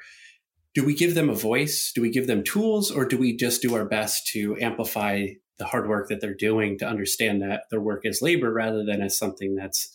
[0.74, 1.92] do we give them a voice?
[1.94, 5.26] Do we give them tools or do we just do our best to amplify
[5.58, 9.00] the hard work that they're doing to understand that their work is labor rather than
[9.00, 9.88] as something that's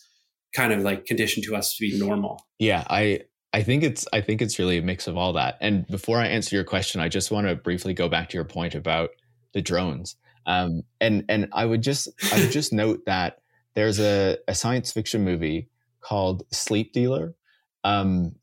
[0.54, 2.46] kind of like conditioned to us to be normal.
[2.58, 3.20] Yeah, I
[3.52, 5.58] I think it's I think it's really a mix of all that.
[5.60, 8.46] And before I answer your question, I just want to briefly go back to your
[8.46, 9.10] point about
[9.52, 10.16] the drones.
[10.46, 13.38] Um, and and I would just I would just note that
[13.74, 15.68] there's a, a science fiction movie
[16.00, 17.34] called Sleep Dealer
[17.84, 18.34] um,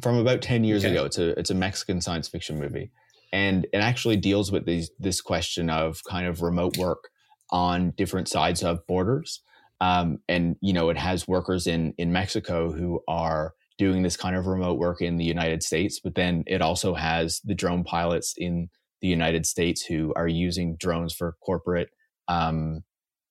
[0.00, 0.94] from about 10 years okay.
[0.94, 1.04] ago.
[1.04, 2.90] It's a it's a Mexican science fiction movie.
[3.32, 7.10] And it actually deals with these this question of kind of remote work
[7.50, 9.42] on different sides of borders.
[9.80, 14.36] Um, and you know, it has workers in in Mexico who are doing this kind
[14.36, 18.34] of remote work in the United States, but then it also has the drone pilots
[18.36, 18.68] in
[19.02, 21.90] the United States who are using drones for corporate
[22.28, 22.82] um,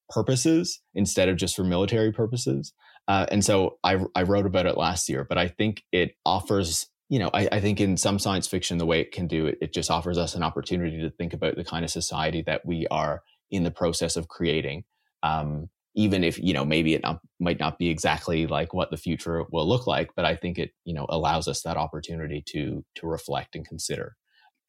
[0.08, 2.72] purposes instead of just for military purposes.
[3.08, 6.86] Uh, and so I, I wrote about it last year, but I think it offers,
[7.08, 9.58] you know, I, I think in some science fiction, the way it can do it,
[9.60, 12.86] it just offers us an opportunity to think about the kind of society that we
[12.90, 14.84] are in the process of creating.
[15.22, 18.96] Um, even if you know maybe it not, might not be exactly like what the
[18.96, 22.84] future will look like but i think it you know allows us that opportunity to
[22.94, 24.16] to reflect and consider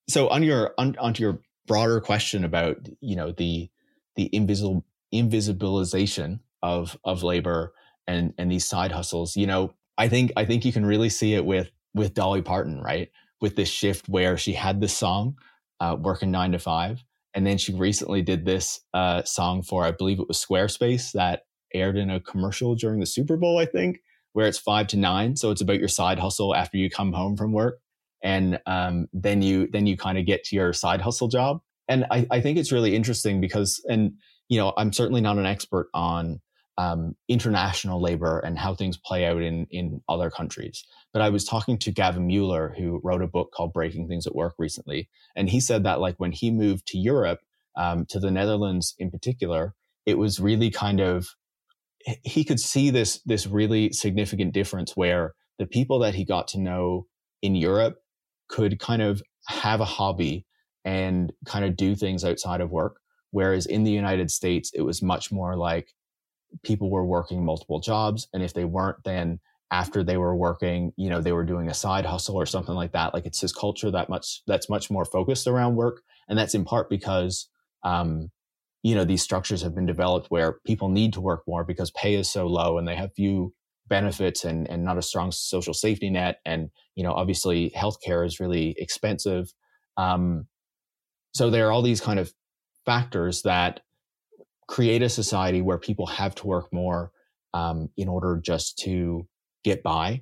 [0.07, 3.69] so on your on, onto your broader question about you know the
[4.15, 7.73] the invisible invisibilization of of labor
[8.07, 11.33] and and these side hustles you know i think i think you can really see
[11.33, 13.09] it with with dolly parton right?
[13.41, 15.35] With this shift where she had this song
[15.81, 19.91] uh, working nine to five and then she recently did this uh, song for i
[19.91, 21.41] believe it was squarespace that
[21.73, 23.99] aired in a commercial during the super bowl i think
[24.31, 27.35] where it's five to nine so it's about your side hustle after you come home
[27.35, 27.79] from work
[28.23, 31.61] and um, then you then you kind of get to your side hustle job.
[31.87, 34.13] And I, I think it's really interesting because and
[34.49, 36.41] you know i'm certainly not an expert on
[36.77, 41.45] um, international labor and how things play out in in other countries but i was
[41.45, 45.49] talking to gavin mueller who wrote a book called breaking things at work recently and
[45.49, 47.39] he said that like when he moved to europe
[47.77, 49.73] um, to the netherlands in particular
[50.05, 51.35] it was really kind of
[52.23, 56.59] he could see this this really significant difference where the people that he got to
[56.59, 57.07] know
[57.41, 58.02] in Europe
[58.47, 60.45] could kind of have a hobby
[60.85, 62.97] and kind of do things outside of work.
[63.31, 65.89] Whereas in the United States, it was much more like
[66.63, 68.27] people were working multiple jobs.
[68.33, 69.39] And if they weren't, then
[69.71, 72.91] after they were working, you know, they were doing a side hustle or something like
[72.91, 73.13] that.
[73.13, 76.01] Like it's his culture that much that's much more focused around work.
[76.29, 77.49] And that's in part because
[77.83, 78.29] um,
[78.83, 82.15] you know, these structures have been developed where people need to work more because pay
[82.15, 83.53] is so low and they have few
[83.87, 86.39] benefits and, and not a strong social safety net.
[86.45, 89.53] And, you know, obviously healthcare is really expensive.
[89.97, 90.47] Um,
[91.33, 92.33] so there are all these kind of
[92.85, 93.81] factors that
[94.67, 97.11] create a society where people have to work more
[97.53, 99.27] um, in order just to
[99.63, 100.21] get by.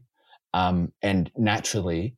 [0.54, 2.16] Um, and naturally,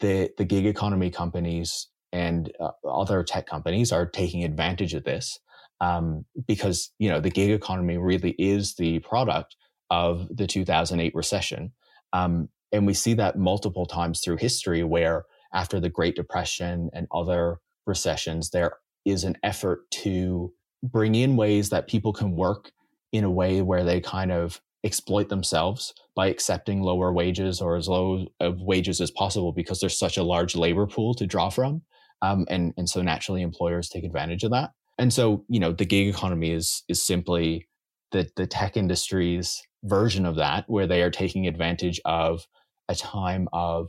[0.00, 5.38] the the gig economy companies and uh, other tech companies are taking advantage of this
[5.80, 9.56] um, because you know the gig economy really is the product
[9.90, 11.72] of the 2008 recession.
[12.12, 17.06] Um, and we see that multiple times through history where after the Great Depression and
[17.12, 18.72] other recessions, there
[19.04, 22.72] is an effort to bring in ways that people can work
[23.12, 27.88] in a way where they kind of exploit themselves by accepting lower wages or as
[27.88, 31.82] low of wages as possible because there's such a large labor pool to draw from.
[32.22, 34.70] Um, and, and so naturally employers take advantage of that.
[34.98, 37.68] And so, you know, the gig economy is, is simply
[38.12, 42.46] the, the tech industry's version of that, where they are taking advantage of
[42.88, 43.88] a time of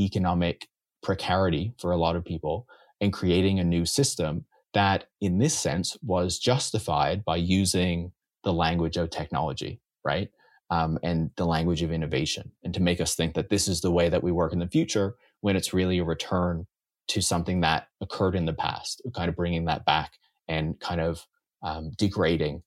[0.00, 0.68] economic
[1.02, 2.66] precarity for a lot of people
[3.00, 4.44] and creating a new system
[4.74, 8.12] that, in this sense, was justified by using
[8.44, 10.30] the language of technology, right?
[10.70, 13.90] Um, and the language of innovation, and to make us think that this is the
[13.90, 16.66] way that we work in the future when it's really a return
[17.08, 20.12] to something that occurred in the past, kind of bringing that back
[20.46, 21.26] and kind of
[21.62, 22.62] um, degrading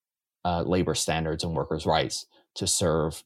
[0.46, 2.26] uh, labor standards and workers' rights
[2.56, 3.24] to serve,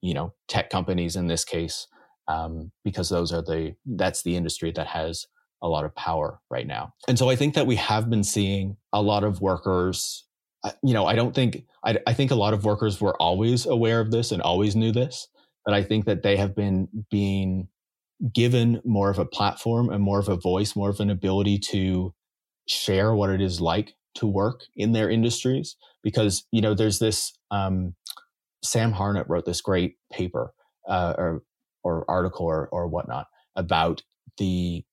[0.00, 1.86] you know, tech companies in this case,
[2.28, 5.26] um, because those are the that's the industry that has
[5.62, 6.94] a lot of power right now.
[7.08, 10.24] And so I think that we have been seeing a lot of workers.
[10.82, 14.00] You know, I don't think I, I think a lot of workers were always aware
[14.00, 15.28] of this and always knew this,
[15.64, 17.68] but I think that they have been being
[18.34, 22.14] given more of a platform and more of a voice, more of an ability to
[22.68, 27.32] share what it is like to work in their industries because you know there's this
[27.50, 27.94] um,
[28.62, 30.52] Sam Harnett wrote this great paper
[30.88, 31.42] uh, or
[31.82, 34.02] or article or or whatnot about
[34.38, 34.84] the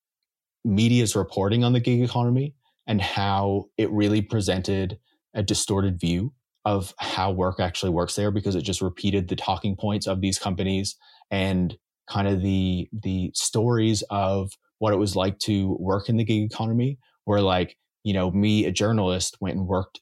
[0.63, 2.53] media's reporting on the gig economy
[2.88, 4.97] and how it really presented
[5.34, 6.34] a distorted view
[6.65, 10.38] of how work actually works there because it just repeated the talking points of these
[10.38, 10.97] companies
[11.32, 11.78] and
[12.09, 16.43] kind of the the stories of what it was like to work in the gig
[16.43, 19.99] economy were like you know, me, a journalist, went and worked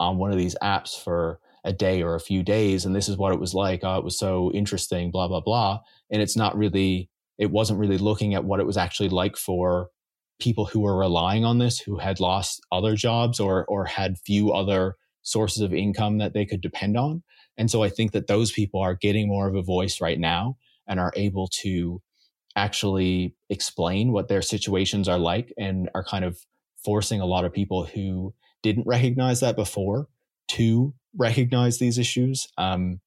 [0.00, 3.16] on one of these apps for a day or a few days, and this is
[3.16, 3.84] what it was like.
[3.84, 5.78] Oh, it was so interesting, blah, blah, blah.
[6.10, 9.90] And it's not really, it wasn't really looking at what it was actually like for
[10.40, 14.52] people who were relying on this, who had lost other jobs or or had few
[14.52, 17.22] other sources of income that they could depend on.
[17.56, 20.56] And so I think that those people are getting more of a voice right now
[20.88, 22.02] and are able to
[22.56, 26.44] actually explain what their situations are like and are kind of
[26.84, 30.08] forcing a lot of people who didn't recognize that before
[30.48, 32.48] to recognize these issues.
[32.58, 33.00] Um,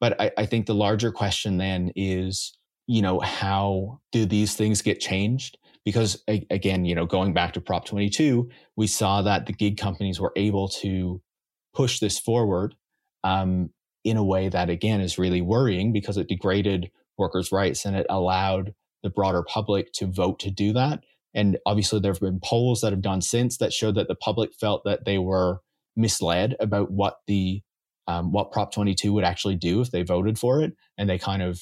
[0.00, 2.56] but I, I think the larger question then is,
[2.86, 5.58] you know, how do these things get changed?
[5.84, 10.20] Because again, you know, going back to Prop 22, we saw that the gig companies
[10.20, 11.22] were able to
[11.74, 12.74] push this forward
[13.24, 13.70] um,
[14.04, 18.06] in a way that again is really worrying because it degraded workers' rights and it
[18.10, 21.04] allowed the broader public to vote to do that.
[21.34, 24.54] And obviously, there have been polls that have done since that showed that the public
[24.54, 25.60] felt that they were
[25.96, 27.62] misled about what the
[28.06, 31.42] um, what Prop 22 would actually do if they voted for it, and they kind
[31.42, 31.60] of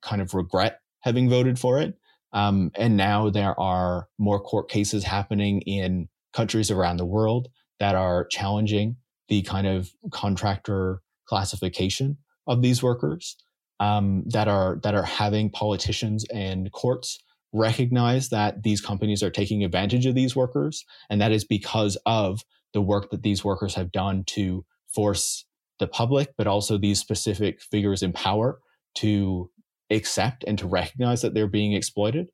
[0.00, 1.98] kind of regret having voted for it.
[2.32, 7.48] Um, and now there are more court cases happening in countries around the world
[7.80, 8.96] that are challenging
[9.28, 13.36] the kind of contractor classification of these workers
[13.80, 17.22] um, that are that are having politicians and courts
[17.52, 22.42] recognize that these companies are taking advantage of these workers, and that is because of
[22.72, 25.46] the work that these workers have done to force
[25.78, 28.58] the public, but also these specific figures in power
[28.96, 29.50] to
[29.90, 32.30] accept and to recognize that they're being exploited.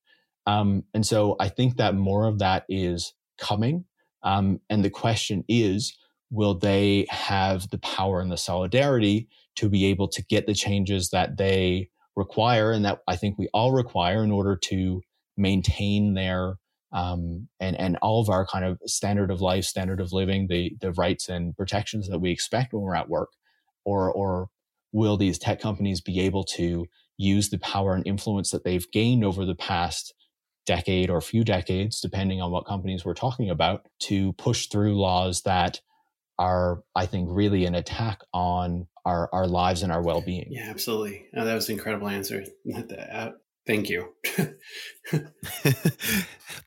[0.47, 3.85] Um, and so I think that more of that is coming.
[4.23, 5.97] Um, and the question is,
[6.31, 11.11] will they have the power and the solidarity to be able to get the changes
[11.11, 15.03] that they require and that I think we all require in order to
[15.37, 16.57] maintain their
[16.93, 20.77] um, and and all of our kind of standard of life, standard of living, the
[20.81, 23.31] the rights and protections that we expect when we're at work,
[23.85, 24.49] or or
[24.93, 26.87] will these tech companies be able to
[27.17, 30.15] use the power and influence that they've gained over the past
[30.67, 35.43] decade or few decades, depending on what companies we're talking about, to push through laws
[35.43, 35.81] that
[36.39, 40.49] are, I think, really an attack on our, our lives and our well being.
[40.51, 41.27] Yeah, absolutely.
[41.37, 42.45] Oh, that was an incredible answer.
[43.67, 44.15] Thank you.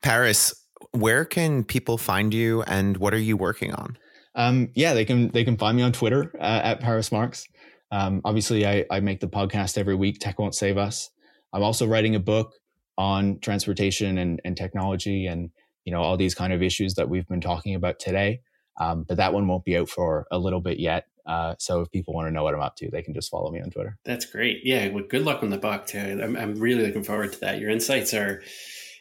[0.01, 0.53] Paris,
[0.91, 3.97] where can people find you and what are you working on?
[4.35, 7.45] Um, yeah, they can they can find me on Twitter uh, at Paris Marx.
[7.91, 10.19] Um, obviously, I, I make the podcast every week.
[10.19, 11.09] Tech won't save us.
[11.53, 12.53] I'm also writing a book
[12.97, 15.49] on transportation and, and technology and
[15.85, 18.41] you know all these kind of issues that we've been talking about today.
[18.79, 21.07] Um, but that one won't be out for a little bit yet.
[21.25, 23.51] Uh, so if people want to know what I'm up to, they can just follow
[23.51, 23.97] me on Twitter.
[24.05, 24.61] That's great.
[24.63, 24.87] Yeah.
[24.89, 25.99] Well, good luck on the book too.
[25.99, 27.59] I'm, I'm really looking forward to that.
[27.59, 28.41] Your insights are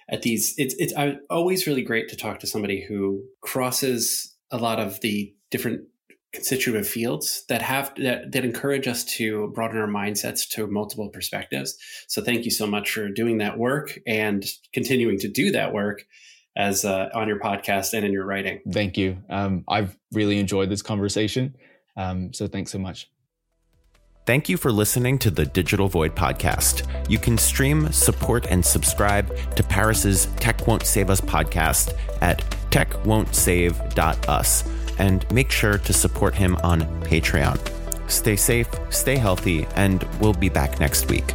[0.08, 0.92] at these, it's, it's
[1.30, 5.82] always really great to talk to somebody who crosses a lot of the different
[6.32, 11.78] constitutive fields that have that, that encourage us to broaden our mindsets to multiple perspectives
[12.08, 16.04] so thank you so much for doing that work and continuing to do that work
[16.57, 18.61] as uh, on your podcast and in your writing.
[18.70, 19.18] Thank you.
[19.28, 21.54] Um, I've really enjoyed this conversation.
[21.96, 23.11] Um, so thanks so much.
[24.26, 26.84] Thank you for listening to the Digital Void podcast.
[27.09, 32.38] You can stream, support, and subscribe to Paris's Tech Won't Save Us podcast at
[32.70, 34.64] techwon'tsave.us
[34.98, 38.11] and make sure to support him on Patreon.
[38.11, 41.34] Stay safe, stay healthy, and we'll be back next week.